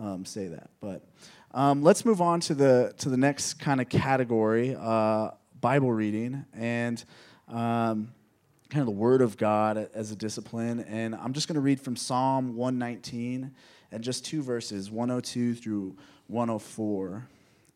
[0.00, 0.70] um, say that.
[0.80, 1.04] But
[1.52, 6.46] um, let's move on to the, to the next kind of category uh, Bible reading.
[6.54, 7.04] And
[7.48, 8.12] um,
[8.70, 10.80] kind of the Word of God as a discipline.
[10.80, 13.52] And I'm just going to read from Psalm 119
[13.92, 15.96] and just two verses, 102 through
[16.28, 17.28] 104.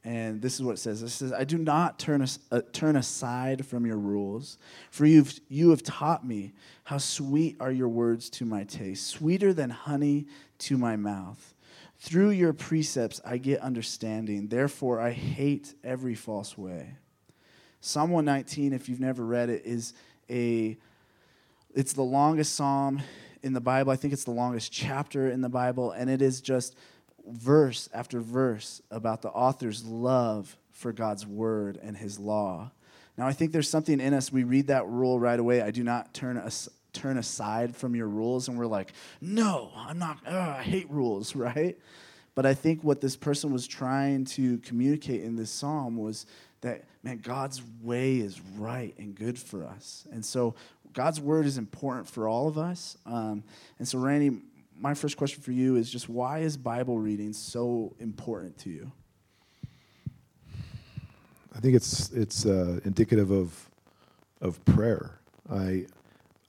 [0.04, 1.02] And this is what it says.
[1.02, 4.58] It says, I do not turn, uh, turn aside from your rules,
[4.90, 6.52] for you've, you have taught me
[6.84, 10.26] how sweet are your words to my taste, sweeter than honey
[10.58, 11.54] to my mouth.
[11.98, 14.48] Through your precepts I get understanding.
[14.48, 16.98] Therefore, I hate every false way.
[17.80, 19.94] Psalm 119, if you've never read it, is
[20.28, 20.76] a
[21.74, 23.02] it's the longest psalm
[23.42, 23.90] in the Bible.
[23.90, 26.76] I think it's the longest chapter in the Bible, and it is just
[27.26, 32.70] verse after verse about the author's love for God's word and his law.
[33.16, 34.32] Now, I think there's something in us.
[34.32, 35.62] We read that rule right away.
[35.62, 39.98] I do not turn as, turn aside from your rules, and we're like, no, I'm
[39.98, 40.18] not.
[40.26, 41.78] Ugh, I hate rules, right?
[42.34, 46.26] But I think what this person was trying to communicate in this psalm was
[46.62, 50.08] that man, God's way is right and good for us.
[50.10, 50.54] And so
[50.92, 52.96] God's word is important for all of us.
[53.04, 53.44] Um,
[53.78, 54.40] and so, Randy,
[54.78, 58.92] my first question for you is just why is Bible reading so important to you?
[61.54, 63.70] I think it's it's uh, indicative of
[64.40, 65.20] of prayer.
[65.50, 65.86] I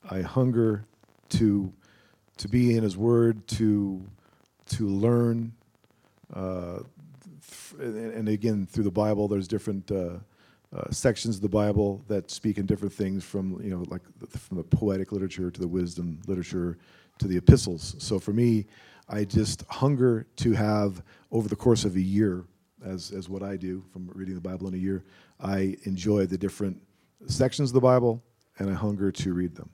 [0.10, 0.86] I hunger
[1.30, 1.72] to
[2.38, 4.04] to be in His Word, to
[4.68, 5.54] to learn,
[6.34, 6.80] uh,
[7.80, 10.18] and again through the Bible, there's different uh,
[10.76, 14.38] uh, sections of the Bible that speak in different things, from you know like the,
[14.38, 16.78] from the poetic literature to the wisdom literature
[17.20, 17.96] to the epistles.
[18.00, 18.66] So for me,
[19.08, 22.46] I just hunger to have over the course of a year,
[22.84, 25.04] as as what I do from reading the Bible in a year,
[25.40, 26.82] I enjoy the different
[27.28, 28.24] sections of the Bible,
[28.58, 29.70] and I hunger to read them.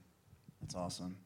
[0.62, 1.18] That's awesome.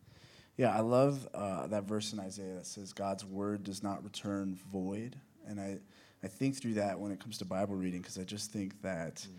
[0.58, 4.58] Yeah, I love uh, that verse in Isaiah that says God's word does not return
[4.72, 5.80] void, and I
[6.24, 9.16] I think through that when it comes to Bible reading because I just think that
[9.16, 9.38] mm.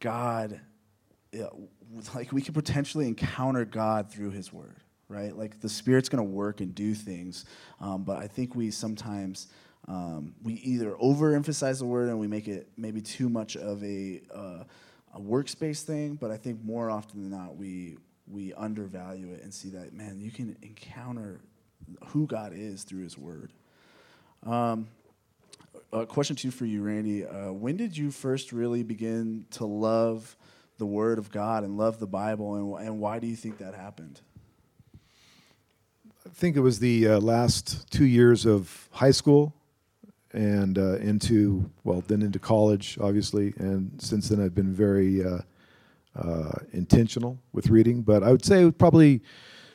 [0.00, 0.60] God,
[2.14, 4.82] like we could potentially encounter God through His Word,
[5.14, 5.36] right?
[5.36, 7.44] Like the Spirit's going to work and do things,
[7.80, 9.48] um, but I think we sometimes
[9.86, 14.20] um, we either overemphasize the Word and we make it maybe too much of a
[14.34, 14.64] uh,
[15.14, 17.96] a works-based thing, but I think more often than not we
[18.26, 21.40] we undervalue it and see that man, you can encounter
[22.08, 23.52] who God is through His Word.
[24.44, 24.88] Um,
[25.92, 27.24] a question two for you, Randy.
[27.24, 30.36] Uh, when did you first really begin to love
[30.78, 33.74] the Word of God and love the Bible, and, and why do you think that
[33.74, 34.20] happened?
[36.34, 39.54] Think it was the uh, last two years of high school
[40.32, 43.54] and uh, into, well, then into college, obviously.
[43.58, 45.38] And since then, I've been very uh,
[46.16, 48.02] uh, intentional with reading.
[48.02, 49.22] But I would say probably,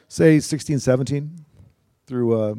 [0.10, 1.46] say, 16, 17
[2.06, 2.56] through uh,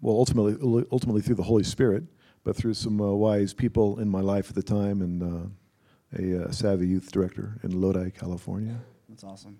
[0.00, 2.04] well, ultimately, ultimately through the Holy Spirit,
[2.44, 6.44] but through some uh, wise people in my life at the time and uh, a
[6.44, 8.80] uh, savvy youth director in Lodi, California.
[9.08, 9.58] That's awesome.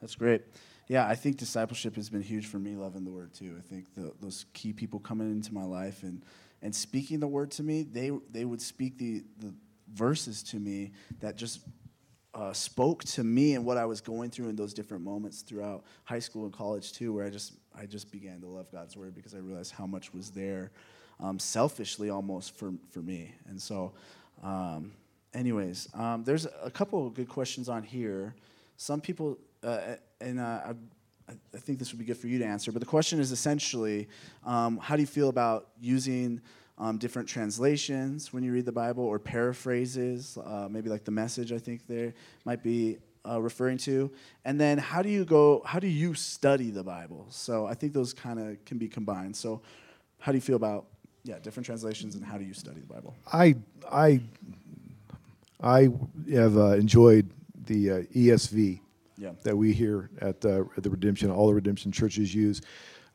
[0.00, 0.42] That's great.
[0.88, 3.56] Yeah, I think discipleship has been huge for me loving the word too.
[3.58, 6.22] I think the, those key people coming into my life and,
[6.60, 9.54] and speaking the word to me, they, they would speak the, the
[9.94, 11.60] verses to me that just
[12.34, 15.84] uh, spoke to me and what I was going through in those different moments throughout
[16.04, 19.14] high school and college too, where I just I just began to love God's word
[19.14, 20.70] because I realized how much was there,
[21.20, 23.32] um, selfishly almost for for me.
[23.46, 23.92] And so,
[24.42, 24.92] um,
[25.32, 28.34] anyways, um, there's a couple of good questions on here.
[28.76, 30.74] Some people, uh, and uh,
[31.28, 32.70] I, I think this would be good for you to answer.
[32.72, 34.08] But the question is essentially,
[34.44, 36.40] um, how do you feel about using
[36.78, 41.52] um, different translations when you read the Bible or paraphrases, uh, maybe like the message
[41.52, 42.98] I think there might be
[43.28, 44.10] uh, referring to.
[44.44, 47.26] And then how do you go, how do you study the Bible?
[47.30, 49.36] So I think those kind of can be combined.
[49.36, 49.62] So
[50.18, 50.86] how do you feel about,
[51.22, 53.14] yeah, different translations and how do you study the Bible?
[53.32, 53.56] I,
[53.90, 54.20] I,
[55.62, 55.88] I
[56.32, 57.30] have uh, enjoyed
[57.66, 58.80] the uh, ESV
[59.16, 59.32] yeah.
[59.42, 62.60] that we here at, uh, at the Redemption, all the Redemption churches use.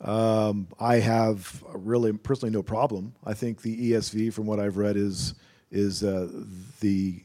[0.01, 3.13] Um, I have really personally no problem.
[3.25, 5.35] I think the ESV, from what I've read, is
[5.71, 6.27] is uh,
[6.79, 7.23] the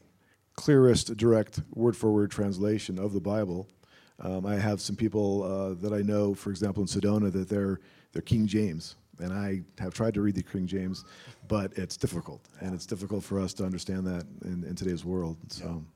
[0.55, 3.67] clearest, direct, word for word translation of the Bible.
[4.19, 7.79] Um, I have some people uh, that I know, for example, in Sedona, that they're
[8.11, 11.05] they're King James, and I have tried to read the King James,
[11.47, 15.37] but it's difficult, and it's difficult for us to understand that in, in today's world.
[15.47, 15.65] So.
[15.65, 15.94] Yeah,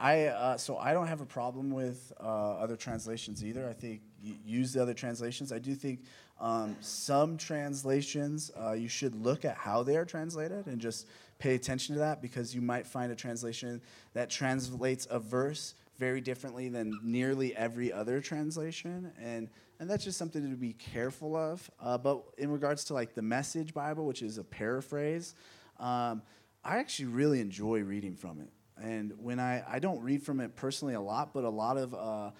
[0.00, 3.68] I uh, so I don't have a problem with uh, other translations either.
[3.68, 5.52] I think use the other translations.
[5.52, 6.00] I do think
[6.40, 11.06] um, some translations uh, you should look at how they are translated and just
[11.38, 13.80] pay attention to that because you might find a translation
[14.14, 19.48] that translates a verse very differently than nearly every other translation and
[19.80, 23.22] and that's just something to be careful of uh, but in regards to like the
[23.22, 25.34] message bible which is a paraphrase
[25.80, 26.22] um,
[26.64, 28.48] i actually really enjoy reading from it
[28.82, 31.94] and when I, I don't read from it personally a lot, but a lot of
[31.94, 32.30] uh,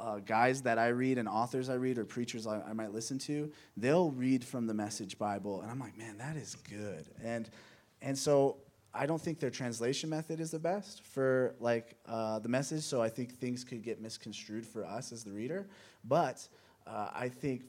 [0.00, 3.18] uh, guys that I read and authors I read or preachers I, I, might listen
[3.20, 7.06] to, they'll read from the Message Bible, and I'm like, man, that is good.
[7.22, 7.48] And
[8.02, 8.58] and so
[8.92, 12.82] I don't think their translation method is the best for like uh, the message.
[12.82, 15.66] So I think things could get misconstrued for us as the reader.
[16.04, 16.46] But
[16.86, 17.62] uh, I think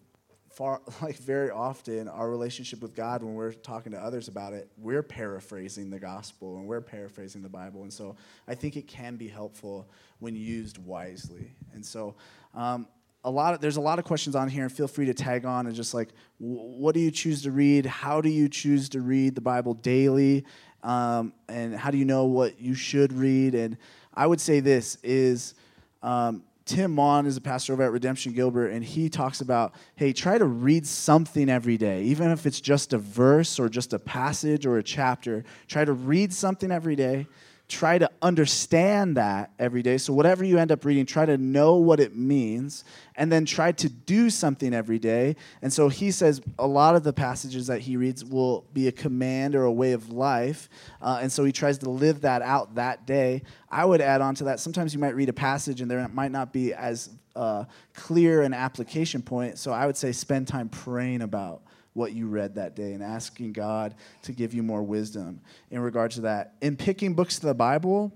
[0.56, 4.70] far like very often our relationship with God when we're talking to others about it,
[4.78, 7.84] we're paraphrasing the gospel and we're paraphrasing the Bible.
[7.84, 8.16] And so
[8.48, 9.88] I think it can be helpful
[10.20, 11.52] when used wisely.
[11.74, 12.16] And so
[12.54, 12.88] um,
[13.26, 15.46] a lot of, there's a lot of questions on here and feel free to tag
[15.46, 19.02] on and just like what do you choose to read how do you choose to
[19.02, 20.46] read the bible daily
[20.84, 23.78] um, and how do you know what you should read and
[24.14, 25.56] i would say this is
[26.04, 30.12] um, Tim Mon is a pastor over at Redemption Gilbert, and he talks about hey,
[30.12, 34.00] try to read something every day, even if it's just a verse or just a
[34.00, 35.44] passage or a chapter.
[35.68, 37.28] Try to read something every day
[37.68, 39.98] try to understand that every day.
[39.98, 42.84] So, whatever you end up reading, try to know what it means
[43.16, 45.36] and then try to do something every day.
[45.62, 48.92] And so, he says a lot of the passages that he reads will be a
[48.92, 50.70] command or a way of life.
[51.02, 53.42] Uh, and so, he tries to live that out that day.
[53.70, 56.32] I would add on to that sometimes you might read a passage and there might
[56.32, 59.58] not be as uh, clear an application point.
[59.58, 61.62] So, I would say spend time praying about
[61.96, 65.40] what you read that day and asking God to give you more wisdom
[65.72, 66.56] in regard to that.
[66.62, 68.12] In picking books to the Bible,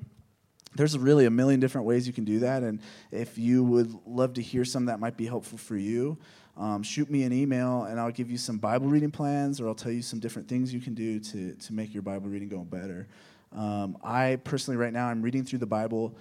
[0.76, 2.62] there's really a million different ways you can do that.
[2.62, 6.18] And if you would love to hear some that might be helpful for you,
[6.58, 9.76] um, shoot me an email and I'll give you some Bible reading plans or I'll
[9.76, 12.60] tell you some different things you can do to, to make your Bible reading go
[12.60, 13.08] better.
[13.56, 16.18] Um, I personally, right now, I'm reading through the Bible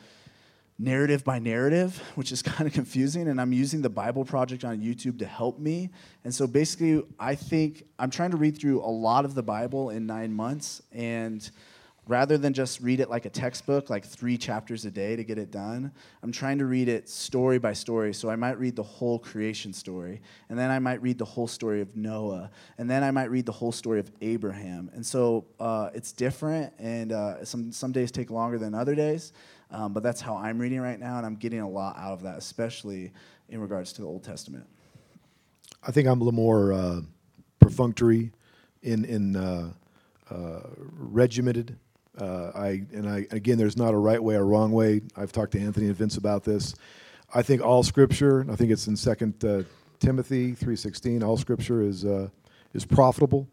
[0.78, 3.28] narrative by narrative, which is kind of confusing.
[3.28, 5.90] And I'm using the Bible Project on YouTube to help me.
[6.24, 9.90] And so basically, I think I'm trying to read through a lot of the Bible
[9.90, 10.82] in nine months.
[10.92, 11.48] And
[12.08, 15.36] rather than just read it like a textbook, like three chapters a day to get
[15.36, 18.14] it done, I'm trying to read it story by story.
[18.14, 21.46] So I might read the whole creation story, and then I might read the whole
[21.46, 24.90] story of Noah, and then I might read the whole story of Abraham.
[24.94, 29.32] And so uh, it's different, and uh, some, some days take longer than other days.
[29.70, 32.22] Um, but that's how I'm reading right now, and I'm getting a lot out of
[32.22, 33.12] that, especially
[33.48, 34.66] in regards to the Old Testament.
[35.86, 37.00] I think I'm a little more uh,
[37.60, 38.32] perfunctory
[38.82, 39.72] in in uh,
[40.30, 40.60] uh,
[40.96, 41.76] regimented.
[42.18, 45.02] Uh, I and I again, there's not a right way or wrong way.
[45.16, 46.74] I've talked to Anthony and Vince about this.
[47.34, 48.46] I think all Scripture.
[48.50, 49.62] I think it's in Second uh,
[50.00, 51.22] Timothy three sixteen.
[51.22, 52.28] All Scripture is uh,
[52.72, 53.46] is profitable,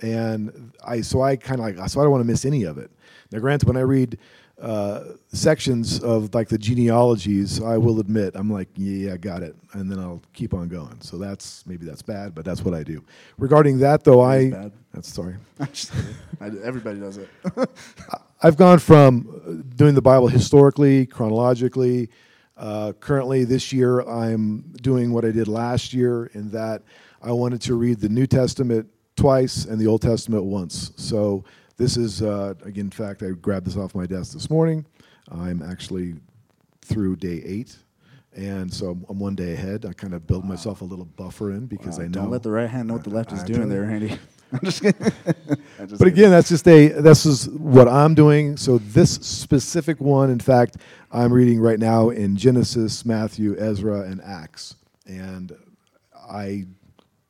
[0.00, 2.78] and I so I kind of like so I don't want to miss any of
[2.78, 2.90] it.
[3.32, 4.18] Now, granted, when I read
[4.60, 9.54] uh, sections of like the genealogies, I will admit, I'm like, yeah, I got it,
[9.72, 10.98] and then I'll keep on going.
[11.00, 13.04] So that's maybe that's bad, but that's what I do.
[13.38, 14.72] Regarding that, though, I bad.
[14.94, 15.36] that's sorry.
[16.40, 17.28] Everybody does it.
[18.42, 22.08] I've gone from uh, doing the Bible historically, chronologically.
[22.56, 26.82] Uh, currently, this year, I'm doing what I did last year in that
[27.20, 30.92] I wanted to read the New Testament twice and the Old Testament once.
[30.96, 31.44] So
[31.76, 34.86] this is, uh, again, in fact, I grabbed this off my desk this morning.
[35.30, 36.14] I'm actually
[36.82, 37.76] through day eight.
[38.34, 39.86] And so I'm, I'm one day ahead.
[39.86, 40.50] I kind of build wow.
[40.50, 42.20] myself a little buffer in because wow, I know.
[42.22, 44.18] Don't let the right hand know what the left is doing there, Andy.
[44.52, 45.12] I'm just kidding.
[45.78, 48.56] just but again, that's just a this is what I'm doing.
[48.56, 50.76] So this specific one, in fact,
[51.10, 54.76] I'm reading right now in Genesis, Matthew, Ezra, and Acts,
[55.06, 55.56] and
[56.14, 56.66] I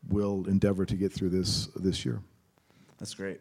[0.09, 2.21] will endeavor to get through this this year.
[2.99, 3.41] That's great.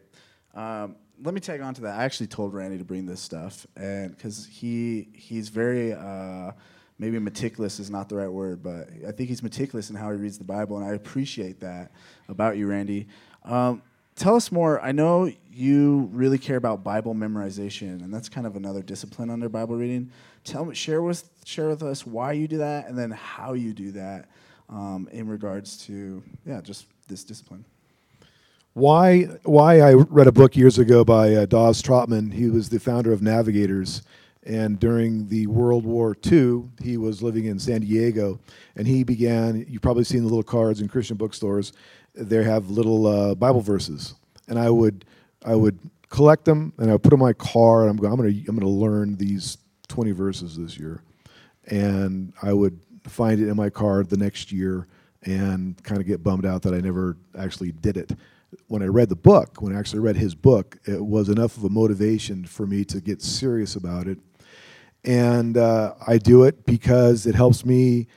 [0.54, 1.98] Um, let me tag on to that.
[1.98, 6.52] I actually told Randy to bring this stuff, and because he he's very uh,
[6.98, 10.16] maybe meticulous is not the right word, but I think he's meticulous in how he
[10.16, 11.92] reads the Bible, and I appreciate that
[12.28, 13.08] about you, Randy.
[13.44, 13.82] Um,
[14.14, 14.80] tell us more.
[14.80, 19.48] I know you really care about Bible memorization, and that's kind of another discipline under
[19.48, 20.10] Bible reading.
[20.44, 23.72] Tell me, share with share with us why you do that, and then how you
[23.72, 24.28] do that.
[24.68, 27.64] um, in regards to yeah, just this discipline.
[28.76, 29.22] Why?
[29.44, 32.30] Why I read a book years ago by uh, Dawson Trotman.
[32.30, 34.02] He was the founder of Navigators,
[34.44, 38.38] and during the World War II, he was living in San Diego,
[38.76, 39.64] and he began.
[39.66, 41.72] You've probably seen the little cards in Christian bookstores.
[42.14, 44.14] They have little uh, Bible verses,
[44.46, 45.06] and I would
[45.42, 45.78] I would
[46.10, 48.12] collect them and I would put them in my car, and I'm going.
[48.12, 49.56] I'm going to I'm going to learn these
[49.88, 51.00] 20 verses this year,
[51.68, 54.86] and I would find it in my car the next year
[55.22, 58.12] and kind of get bummed out that I never actually did it
[58.68, 61.64] when I read the book, when I actually read his book, it was enough of
[61.64, 64.18] a motivation for me to get serious about it.
[65.04, 68.08] And uh, I do it because it helps me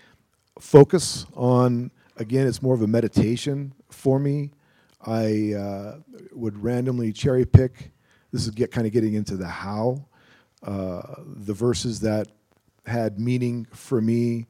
[0.59, 4.51] focus on, again, it's more of a meditation for me.
[5.05, 5.97] I uh,
[6.33, 7.91] would randomly cherry pick,
[8.31, 10.05] this is get, kind of getting into the how,
[10.63, 12.27] uh, the verses that
[12.85, 14.47] had meaning for me.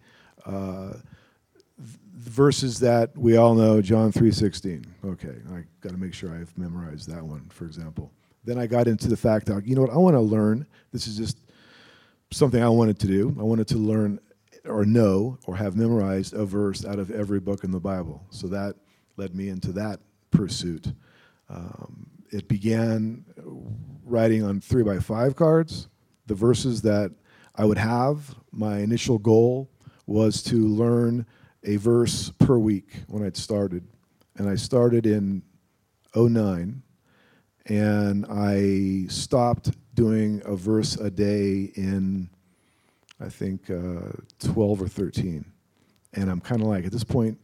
[2.19, 4.85] Verses that we all know, John 3:16.
[5.05, 8.11] Okay, I got to make sure I've memorized that one, for example.
[8.43, 10.67] Then I got into the fact that you know what I want to learn.
[10.91, 11.37] This is just
[12.31, 13.35] something I wanted to do.
[13.39, 14.19] I wanted to learn
[14.65, 18.25] or know or have memorized a verse out of every book in the Bible.
[18.31, 18.75] So that
[19.15, 20.01] led me into that
[20.31, 20.91] pursuit.
[21.49, 23.23] Um, it began
[24.03, 25.87] writing on three by five cards
[26.27, 27.11] the verses that
[27.55, 28.35] I would have.
[28.51, 29.69] My initial goal
[30.05, 31.25] was to learn
[31.63, 33.83] a verse per week when I'd started.
[34.37, 35.41] And I started in
[36.15, 36.81] 09
[37.65, 42.29] and I stopped doing a verse a day in
[43.21, 45.43] I think uh, 12 or 13.
[46.13, 47.37] And I'm kind of like at this point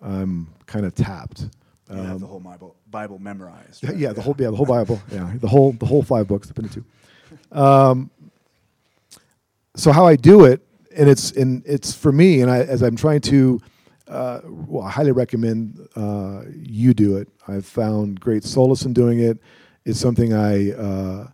[0.00, 1.48] I'm kind of tapped.
[1.90, 3.84] You um, have the whole Bible, Bible memorized.
[3.84, 3.96] Right?
[3.96, 5.00] Yeah, the whole yeah the whole Bible.
[5.10, 6.84] Yeah, the whole the whole five books, the two.
[7.50, 8.10] Um,
[9.76, 10.60] so how I do it
[10.96, 13.60] and it's and it's for me, and I, as I'm trying to,
[14.08, 17.28] uh, well, I highly recommend uh, you do it.
[17.48, 19.38] I've found great solace in doing it.
[19.84, 21.28] It's something I uh,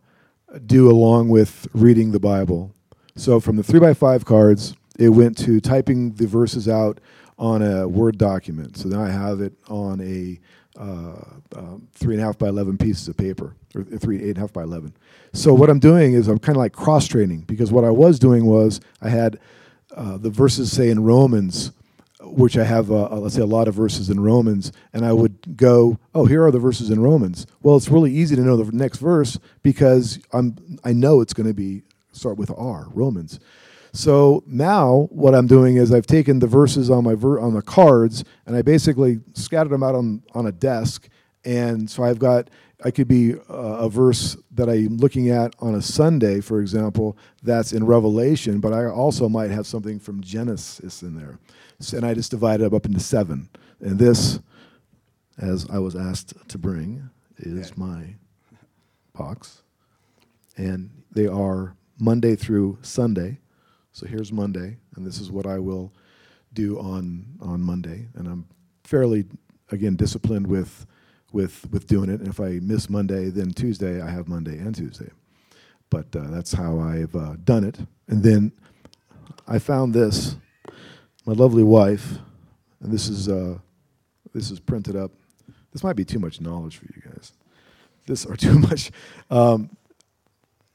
[0.67, 2.73] do along with reading the Bible.
[3.17, 7.01] So from the three by five cards, it went to typing the verses out
[7.39, 8.77] on a Word document.
[8.77, 10.41] So now I have it on a
[10.79, 11.17] uh,
[11.57, 14.41] um, three and a half by 11 pieces of paper, or three, eight and a
[14.41, 14.95] half by 11.
[15.33, 18.19] So what I'm doing is I'm kind of like cross training because what I was
[18.19, 19.39] doing was I had
[19.95, 21.73] uh, the verses say in Romans,
[22.21, 25.57] which I have, uh, let's say, a lot of verses in Romans, and I would
[25.57, 27.47] go, oh, here are the verses in Romans.
[27.63, 31.49] Well, it's really easy to know the next verse because I'm, I know it's going
[31.49, 33.41] to be start with R, Romans.
[33.93, 37.63] So now what I'm doing is I've taken the verses on my ver- on the
[37.63, 41.09] cards and I basically scattered them out on, on a desk,
[41.45, 42.51] and so I've got
[42.85, 47.19] I could be uh, a verse that I'm looking at on a Sunday, for example,
[47.43, 51.41] that's in Revelation, but I also might have something from Genesis in there.
[51.81, 53.49] So, and I just divide it up into seven.
[53.81, 54.39] And this,
[55.39, 58.15] as I was asked to bring, is my
[59.13, 59.63] box.
[60.57, 63.39] And they are Monday through Sunday.
[63.99, 65.93] So here's Monday, and this is what I will
[66.53, 68.07] do on, on Monday.
[68.15, 68.47] And I'm
[68.85, 69.25] fairly,
[69.73, 70.87] again, disciplined with
[71.33, 72.21] with with doing it.
[72.21, 75.11] And if I miss Monday, then Tuesday I have Monday and Tuesday.
[75.91, 77.81] But uh, that's how I've uh, done it.
[78.07, 78.53] And then
[79.49, 80.37] I found this.
[81.27, 82.19] My lovely wife,
[82.81, 83.59] and this is uh,
[84.33, 85.11] this is printed up.
[85.73, 87.33] This might be too much knowledge for you guys.
[88.07, 88.93] This or too much.
[89.29, 89.71] Um,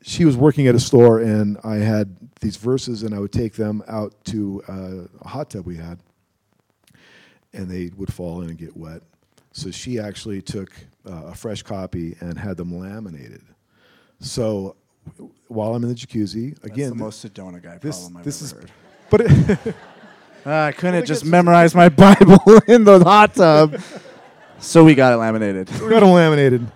[0.04, 3.54] she was working at a store, and I had these verses, and I would take
[3.54, 6.00] them out to uh, a hot tub we had,
[7.54, 9.02] and they would fall in and get wet
[9.54, 10.72] so she actually took
[11.08, 13.44] uh, a fresh copy and had them laminated.
[14.20, 14.76] So
[15.48, 18.52] while I'm in the jacuzzi, again, That's the most Sedona guy this, problem I've this
[18.52, 18.72] ever is, heard.
[19.12, 19.76] But it
[20.46, 23.80] uh, I couldn't just memorize my Bible in the hot tub,
[24.60, 25.70] so we got it laminated.
[25.82, 26.68] We got it laminated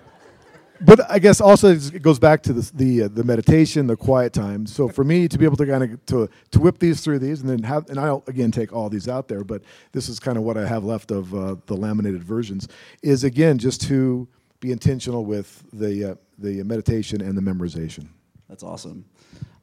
[0.81, 4.33] but I guess also it goes back to the the, uh, the meditation, the quiet
[4.33, 4.65] time.
[4.65, 7.41] So for me to be able to kind of to to whip these through these,
[7.41, 10.37] and then have, and I'll again take all these out there, but this is kind
[10.37, 12.67] of what I have left of uh, the laminated versions.
[13.01, 14.27] Is again just to
[14.59, 18.07] be intentional with the uh, the meditation and the memorization.
[18.49, 19.05] That's awesome.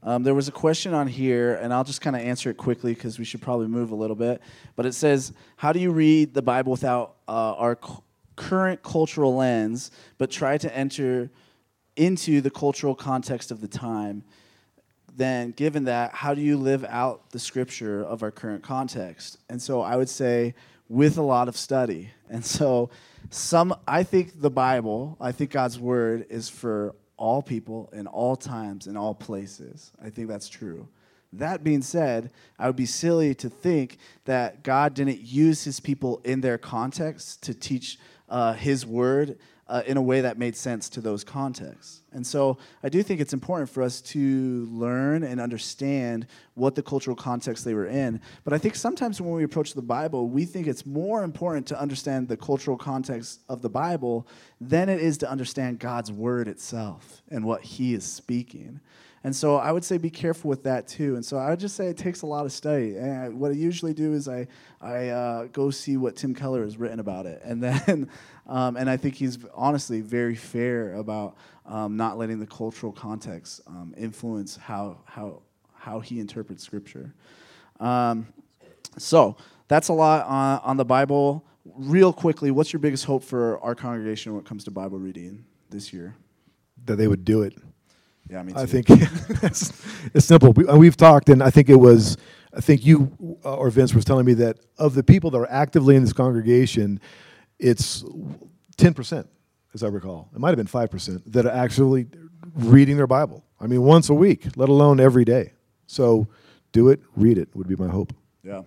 [0.03, 2.93] Um, there was a question on here, and I'll just kind of answer it quickly
[2.93, 4.43] because we should probably move a little bit.
[4.77, 7.79] But it says, "How do you read the Bible without uh, our
[8.37, 11.31] current cultural lens, but try to enter
[11.97, 14.25] into the cultural context of the time,
[15.17, 19.39] then given that, how do you live out the scripture of our current context?
[19.49, 20.55] And so I would say
[20.89, 22.11] with a lot of study.
[22.31, 22.91] And so
[23.31, 28.35] some I think the Bible, I think God's word is for all people in all
[28.35, 29.93] times in all places.
[30.03, 30.89] I think that's true.
[31.35, 36.21] That being said, I would be silly to think that God didn't use his people
[36.25, 37.99] in their context to teach
[38.35, 42.01] uh, his word uh, in a way that made sense to those contexts.
[42.13, 46.83] And so I do think it's important for us to learn and understand what the
[46.83, 48.21] cultural context they were in.
[48.43, 51.81] But I think sometimes when we approach the Bible, we think it's more important to
[51.81, 54.27] understand the cultural context of the Bible
[54.61, 58.81] than it is to understand God's word itself and what he is speaking.
[59.25, 61.15] And so I would say be careful with that too.
[61.17, 62.95] And so I would just say it takes a lot of study.
[62.97, 64.47] And what I usually do is I,
[64.83, 67.41] I uh, go see what Tim Keller has written about it.
[67.43, 68.11] And then,
[68.47, 73.63] um, and I think he's honestly very fair about um, not letting the cultural context
[73.67, 75.41] um, influence how, how,
[75.73, 77.15] how he interprets scripture.
[77.81, 78.27] Um,
[78.99, 81.47] so that's a lot on, on the Bible.
[81.65, 85.47] Real quickly, what's your biggest hope for our congregation when it comes to Bible reading
[85.71, 86.15] this year?
[86.85, 87.55] That they would do it.
[88.29, 88.59] Yeah, me too.
[88.59, 88.87] I think
[89.43, 89.73] it's,
[90.15, 90.53] it's simple.
[90.53, 92.17] We, we've talked, and I think it was,
[92.57, 95.51] I think you uh, or Vince was telling me that of the people that are
[95.51, 97.01] actively in this congregation,
[97.59, 98.03] it's
[98.77, 99.27] 10%,
[99.75, 100.31] as I recall.
[100.35, 102.07] It might have been 5% that are actually
[102.55, 103.45] reading their Bible.
[103.61, 105.53] I mean, once a week, let alone every day.
[105.87, 106.27] So
[106.73, 108.13] do it, read it, would be my hope.
[108.43, 108.63] Yeah.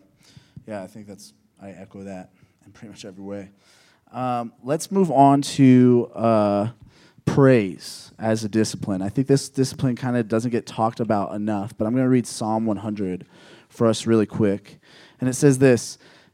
[0.68, 2.32] Yeah, I think that's, I echo that
[2.66, 3.51] in pretty much every way.
[4.12, 6.12] Um, let's move on to.
[6.14, 6.68] Uh,
[7.28, 9.04] praise as a discipline.
[9.04, 12.10] I think this discipline kind of doesn't get talked about enough, but I'm going to
[12.10, 13.28] read Psalm 100
[13.70, 14.80] for us really quick.
[15.20, 16.00] And it says this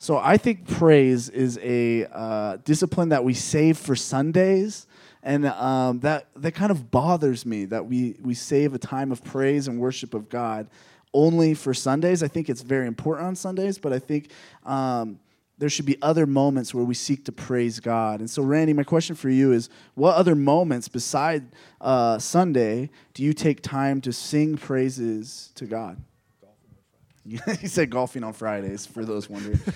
[0.00, 4.86] So I think praise is a uh, discipline that we save for Sundays,
[5.24, 9.24] and um, that that kind of bothers me that we we save a time of
[9.24, 10.68] praise and worship of God
[11.12, 12.22] only for Sundays.
[12.22, 14.30] I think it's very important on Sundays, but I think.
[14.64, 15.20] Um,
[15.60, 18.20] there should be other moments where we seek to praise God.
[18.20, 21.46] And so, Randy, my question for you is what other moments beside
[21.80, 26.00] uh, Sunday do you take time to sing praises to God?
[27.60, 29.60] he said golfing on Fridays, for those wondering.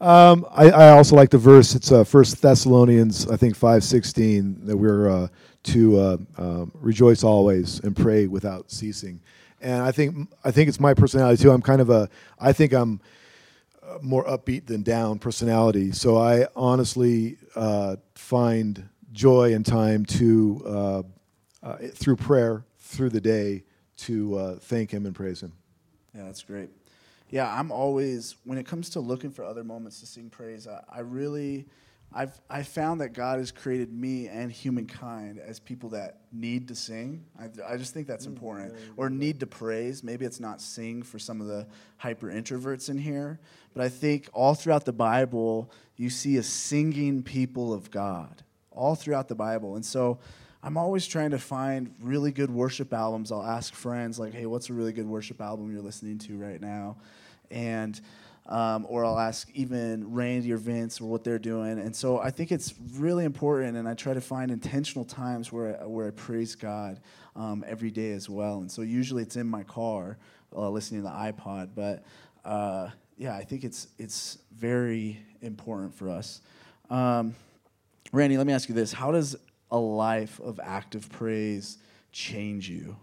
[0.00, 1.74] Um, I, I, also like the verse.
[1.74, 5.28] It's uh, First Thessalonians, I think five sixteen, that we're uh,
[5.64, 9.20] to uh, um, rejoice always and pray without ceasing.
[9.60, 11.50] And I think I think it's my personality too.
[11.50, 12.08] I'm kind of a.
[12.38, 13.00] I think I'm
[13.82, 15.90] uh, more upbeat than down personality.
[15.90, 21.04] So I honestly uh, find joy and time to
[21.64, 23.64] uh, through prayer through the day
[23.96, 25.54] to thank Him and praise Him.
[26.14, 26.70] Yeah, that's great.
[27.30, 30.66] Yeah, I'm always when it comes to looking for other moments to sing praise.
[30.66, 31.66] I, I really,
[32.12, 36.74] I've I found that God has created me and humankind as people that need to
[36.74, 37.24] sing.
[37.38, 40.02] I, I just think that's mm, important, or need to praise.
[40.02, 41.66] Maybe it's not sing for some of the
[41.98, 43.38] hyper introverts in here,
[43.74, 48.94] but I think all throughout the Bible you see a singing people of God all
[48.94, 50.18] throughout the Bible, and so.
[50.68, 53.32] I'm always trying to find really good worship albums.
[53.32, 56.60] I'll ask friends, like, hey, what's a really good worship album you're listening to right
[56.60, 56.98] now?
[57.50, 57.98] And
[58.44, 61.78] um, or I'll ask even Randy or Vince or what they're doing.
[61.78, 65.80] And so I think it's really important, and I try to find intentional times where
[65.80, 67.00] I, where I praise God
[67.34, 68.58] um, every day as well.
[68.58, 70.18] And so usually it's in my car,
[70.54, 71.70] uh, listening to the iPod.
[71.74, 72.04] But
[72.44, 76.42] uh, yeah, I think it's it's very important for us.
[76.90, 77.34] Um,
[78.12, 79.34] Randy, let me ask you this: How does
[79.70, 81.78] a life of active praise
[82.12, 82.96] change you?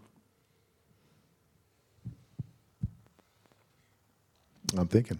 [4.77, 5.19] I'm thinking.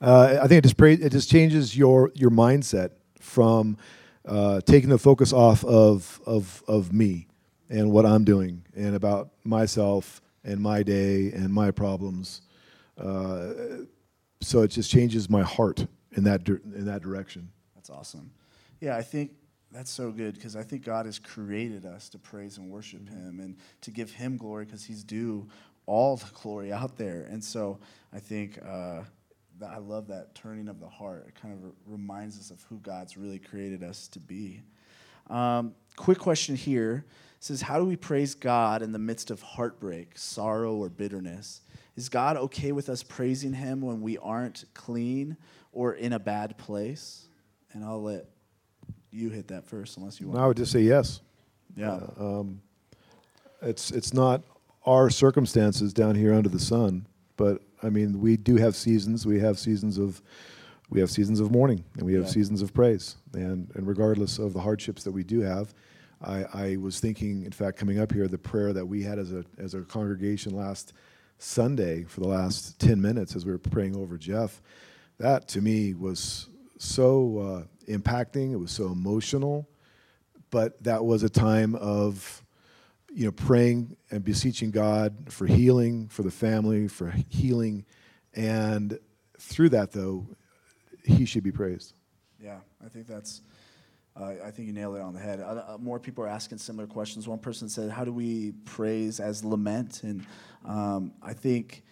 [0.00, 3.76] Uh, I think it just pra- it just changes your your mindset from
[4.26, 7.26] uh, taking the focus off of of of me
[7.68, 12.40] and what I'm doing and about myself and my day and my problems.
[12.98, 13.52] Uh,
[14.40, 17.50] so it just changes my heart in that di- in that direction.
[17.74, 18.30] That's awesome.
[18.80, 19.32] Yeah, I think
[19.72, 23.40] that's so good because I think God has created us to praise and worship Him
[23.40, 25.48] and to give Him glory because He's due
[25.86, 27.26] all the glory out there.
[27.30, 27.78] And so
[28.12, 29.02] I think uh,
[29.66, 31.26] I love that turning of the heart.
[31.28, 34.62] It kind of r- reminds us of who God's really created us to be.
[35.28, 37.04] Um, quick question here
[37.40, 41.62] it says, How do we praise God in the midst of heartbreak, sorrow, or bitterness?
[41.96, 45.36] Is God okay with us praising Him when we aren't clean
[45.72, 47.28] or in a bad place?
[47.72, 48.26] And I'll let
[49.10, 50.38] you hit that first, unless you want.
[50.38, 51.20] No, I would just say yes.
[51.76, 52.00] Yeah.
[52.18, 52.60] Uh, um,
[53.62, 54.42] it's it's not
[54.86, 57.06] our circumstances down here under the sun,
[57.36, 59.26] but I mean, we do have seasons.
[59.26, 60.22] We have seasons of
[60.88, 62.30] we have seasons of mourning and we have Yeah.
[62.30, 63.16] seasons of praise.
[63.34, 65.72] And and regardless of the hardships that we do have,
[66.22, 69.32] I, I was thinking, in fact, coming up here, the prayer that we had as
[69.32, 70.92] a as a congregation last
[71.38, 74.60] Sunday for the last ten minutes as we were praying over Jeff,
[75.18, 76.48] that to me was
[76.80, 78.52] so uh, impacting.
[78.52, 79.68] It was so emotional,
[80.50, 82.42] but that was a time of
[83.12, 87.84] you know praying and beseeching God for healing for the family, for healing,
[88.34, 88.98] and
[89.38, 90.26] through that though,
[91.04, 91.94] He should be praised.
[92.42, 93.42] Yeah, I think that's.
[94.16, 95.40] Uh, I think you nailed it on the head.
[95.40, 97.28] Uh, uh, more people are asking similar questions.
[97.28, 100.26] One person said, "How do we praise as lament?" And
[100.64, 101.84] um, I think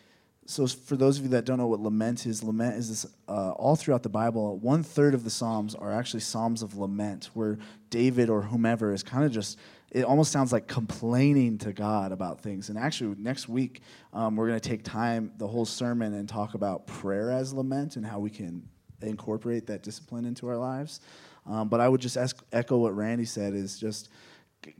[0.48, 0.66] so.
[0.66, 3.12] For those of you that don't know what lament is, lament is this.
[3.28, 7.30] Uh, all throughout the Bible, one third of the psalms are actually psalms of lament,
[7.34, 7.58] where
[7.90, 9.58] David or whomever is kind of just.
[9.90, 12.68] It almost sounds like complaining to God about things.
[12.68, 13.80] And actually, next week
[14.12, 17.96] um, we're going to take time, the whole sermon, and talk about prayer as lament
[17.96, 18.68] and how we can
[19.00, 21.00] incorporate that discipline into our lives.
[21.46, 24.10] Um, but I would just ask, echo what Randy said is just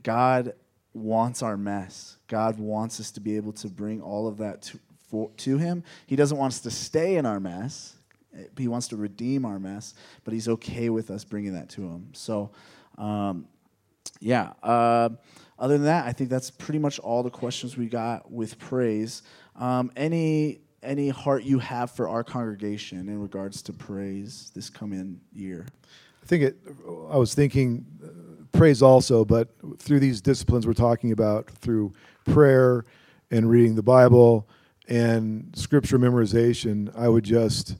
[0.03, 0.53] God
[0.93, 2.17] wants our mess.
[2.27, 4.79] God wants us to be able to bring all of that to,
[5.09, 5.83] for, to Him.
[6.05, 7.95] He doesn't want us to stay in our mess.
[8.57, 12.09] He wants to redeem our mess, but He's okay with us bringing that to Him.
[12.13, 12.51] So,
[12.97, 13.47] um,
[14.19, 14.53] yeah.
[14.61, 15.09] Uh,
[15.57, 19.23] other than that, I think that's pretty much all the questions we got with praise.
[19.55, 25.19] Um, any any heart you have for our congregation in regards to praise this coming
[25.33, 25.65] year?
[26.23, 26.57] I think it.
[27.11, 28.07] I was thinking uh,
[28.57, 29.49] praise also, but
[29.79, 31.91] through these disciplines we're talking about, through
[32.25, 32.85] prayer
[33.31, 34.47] and reading the Bible
[34.89, 37.77] and scripture memorization, I would just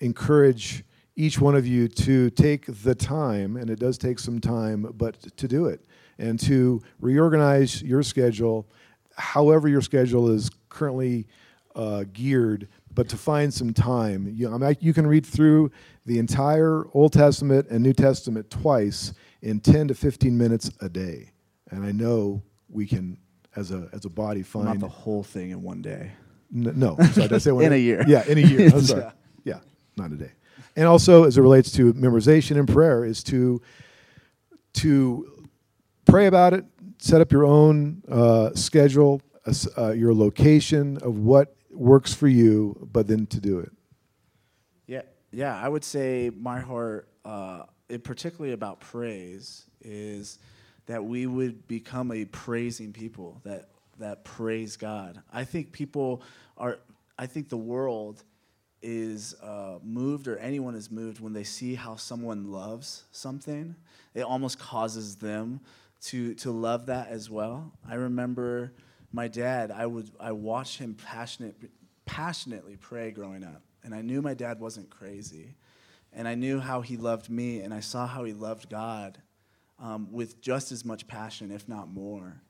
[0.00, 0.84] encourage
[1.16, 5.20] each one of you to take the time, and it does take some time, but
[5.36, 5.84] to do it
[6.18, 8.68] and to reorganize your schedule,
[9.16, 11.26] however your schedule is currently
[11.74, 14.30] uh, geared, but to find some time.
[14.34, 15.70] You, I mean, you can read through
[16.04, 21.30] the entire Old Testament and New Testament twice in 10 to 15 minutes a day.
[21.70, 23.18] And I know we can,
[23.56, 24.80] as a, as a body, Not find.
[24.80, 26.12] the whole thing in one day.
[26.54, 28.04] N- no, sorry, did I say one In a year.
[28.06, 28.70] Yeah, in a year.
[28.72, 29.10] I'm sorry.
[29.44, 29.60] Yeah.
[29.96, 30.32] Not a day.
[30.76, 33.60] And also, as it relates to memorization and prayer, is to
[34.74, 35.48] to
[36.06, 36.64] pray about it,
[36.98, 39.20] set up your own uh, schedule,
[39.76, 43.70] uh, your location of what works for you, but then to do it.
[44.86, 45.58] Yeah, yeah.
[45.60, 50.38] I would say my heart, uh, it particularly about praise, is
[50.86, 55.22] that we would become a praising people that that praise God.
[55.32, 56.22] I think people
[56.56, 56.78] are.
[57.18, 58.24] I think the world
[58.80, 63.76] is uh, moved, or anyone is moved when they see how someone loves something.
[64.14, 65.60] It almost causes them
[66.02, 67.72] to to love that as well.
[67.88, 68.72] I remember
[69.12, 69.70] my dad.
[69.70, 71.56] I would I watched him passionate
[72.04, 75.54] passionately pray growing up, and I knew my dad wasn't crazy,
[76.12, 79.18] and I knew how he loved me, and I saw how he loved God
[79.78, 82.42] um, with just as much passion, if not more,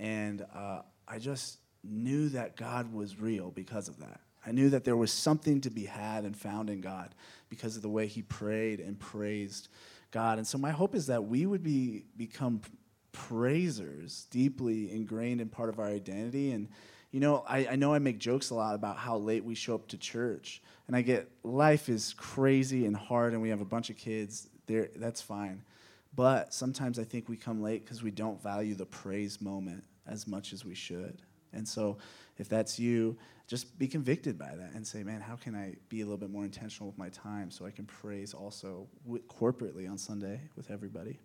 [0.00, 4.20] and uh, I just knew that God was real because of that.
[4.44, 7.14] I knew that there was something to be had and found in God
[7.50, 9.68] because of the way he prayed and praised
[10.10, 10.38] God.
[10.38, 12.62] And so my hope is that we would be become
[13.12, 16.52] praisers, deeply ingrained in part of our identity.
[16.52, 16.68] And
[17.10, 19.74] you know, I, I know I make jokes a lot about how late we show
[19.74, 23.64] up to church, and I get life is crazy and hard, and we have a
[23.66, 24.48] bunch of kids.
[24.66, 25.64] There, that's fine.
[26.14, 30.26] But sometimes I think we come late because we don't value the praise moment as
[30.26, 31.22] much as we should.
[31.52, 31.98] And so,
[32.38, 36.02] if that's you, just be convicted by that and say, man, how can I be
[36.02, 38.86] a little bit more intentional with my time so I can praise also
[39.28, 41.18] corporately on Sunday with everybody?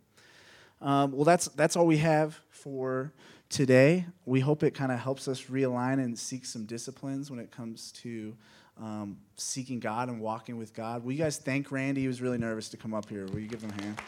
[0.82, 3.14] Um, well, that's that's all we have for
[3.50, 4.06] today.
[4.26, 7.92] We hope it kind of helps us realign and seek some disciplines when it comes
[8.04, 8.36] to
[8.82, 11.04] um, seeking God and walking with God.
[11.04, 12.02] Will you guys thank Randy?
[12.02, 13.26] He was really nervous to come up here.
[13.28, 14.02] Will you give him a hand?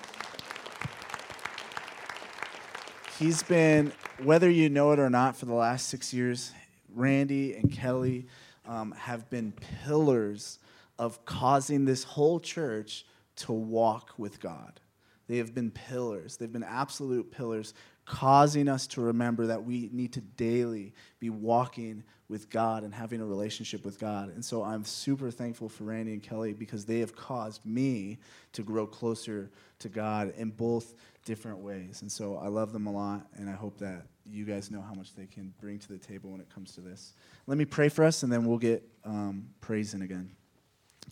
[3.20, 6.51] He's been, whether you know it or not, for the last six years,
[6.93, 8.28] Randy and Kelly
[8.68, 9.53] um, have been
[9.84, 10.59] pillars
[10.99, 13.07] of causing this whole church
[13.38, 14.80] to walk with God.
[15.28, 16.38] They have been pillars.
[16.38, 17.74] They've been absolute pillars,
[18.08, 23.22] causing us to remember that we need to daily be walking with God and having
[23.22, 24.30] a relationship with God.
[24.30, 28.18] And so I'm super thankful for Randy and Kelly because they have caused me
[28.53, 29.49] to grow closer
[29.80, 30.95] to God in both
[31.26, 32.01] different ways.
[32.01, 34.93] And so I love them a lot, and I hope that you guys know how
[34.93, 37.14] much they can bring to the table when it comes to this.
[37.45, 40.32] Let me pray for us, and then we'll get um, praising again.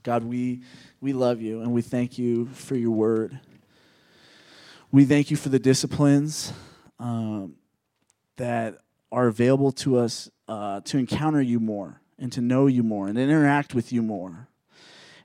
[0.03, 0.61] God, we,
[1.01, 3.39] we love you, and we thank you for your word.
[4.91, 6.53] We thank you for the disciplines
[6.99, 7.55] um,
[8.37, 8.79] that
[9.11, 13.17] are available to us uh, to encounter you more and to know you more and
[13.17, 14.47] interact with you more.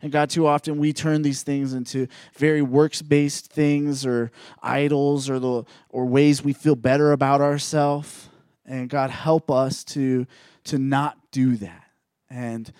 [0.02, 2.06] And God, too often we turn these things into
[2.36, 4.30] very works based things or
[4.62, 8.28] idols or, the, or ways we feel better about ourselves.
[8.64, 10.26] And God, help us to,
[10.64, 11.84] to not do that.
[12.30, 12.72] And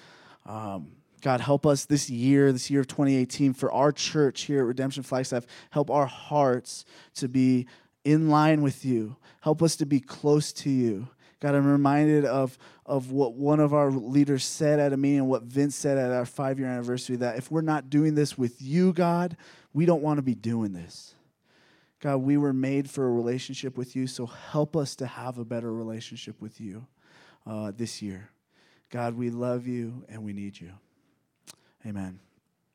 [0.47, 4.67] um, God, help us this year, this year of 2018, for our church here at
[4.67, 6.85] Redemption Flagstaff, help our hearts
[7.17, 7.67] to be
[8.05, 9.17] in line with you.
[9.41, 11.09] Help us to be close to you.
[11.41, 15.29] God, I'm reminded of, of what one of our leaders said at a meeting, and
[15.29, 18.61] what Vince said at our five year anniversary that if we're not doing this with
[18.61, 19.37] you, God,
[19.73, 21.15] we don't want to be doing this.
[22.01, 25.45] God, we were made for a relationship with you, so help us to have a
[25.45, 26.87] better relationship with you
[27.47, 28.31] uh, this year.
[28.91, 30.73] God, we love you and we need you.
[31.87, 32.21] Amen.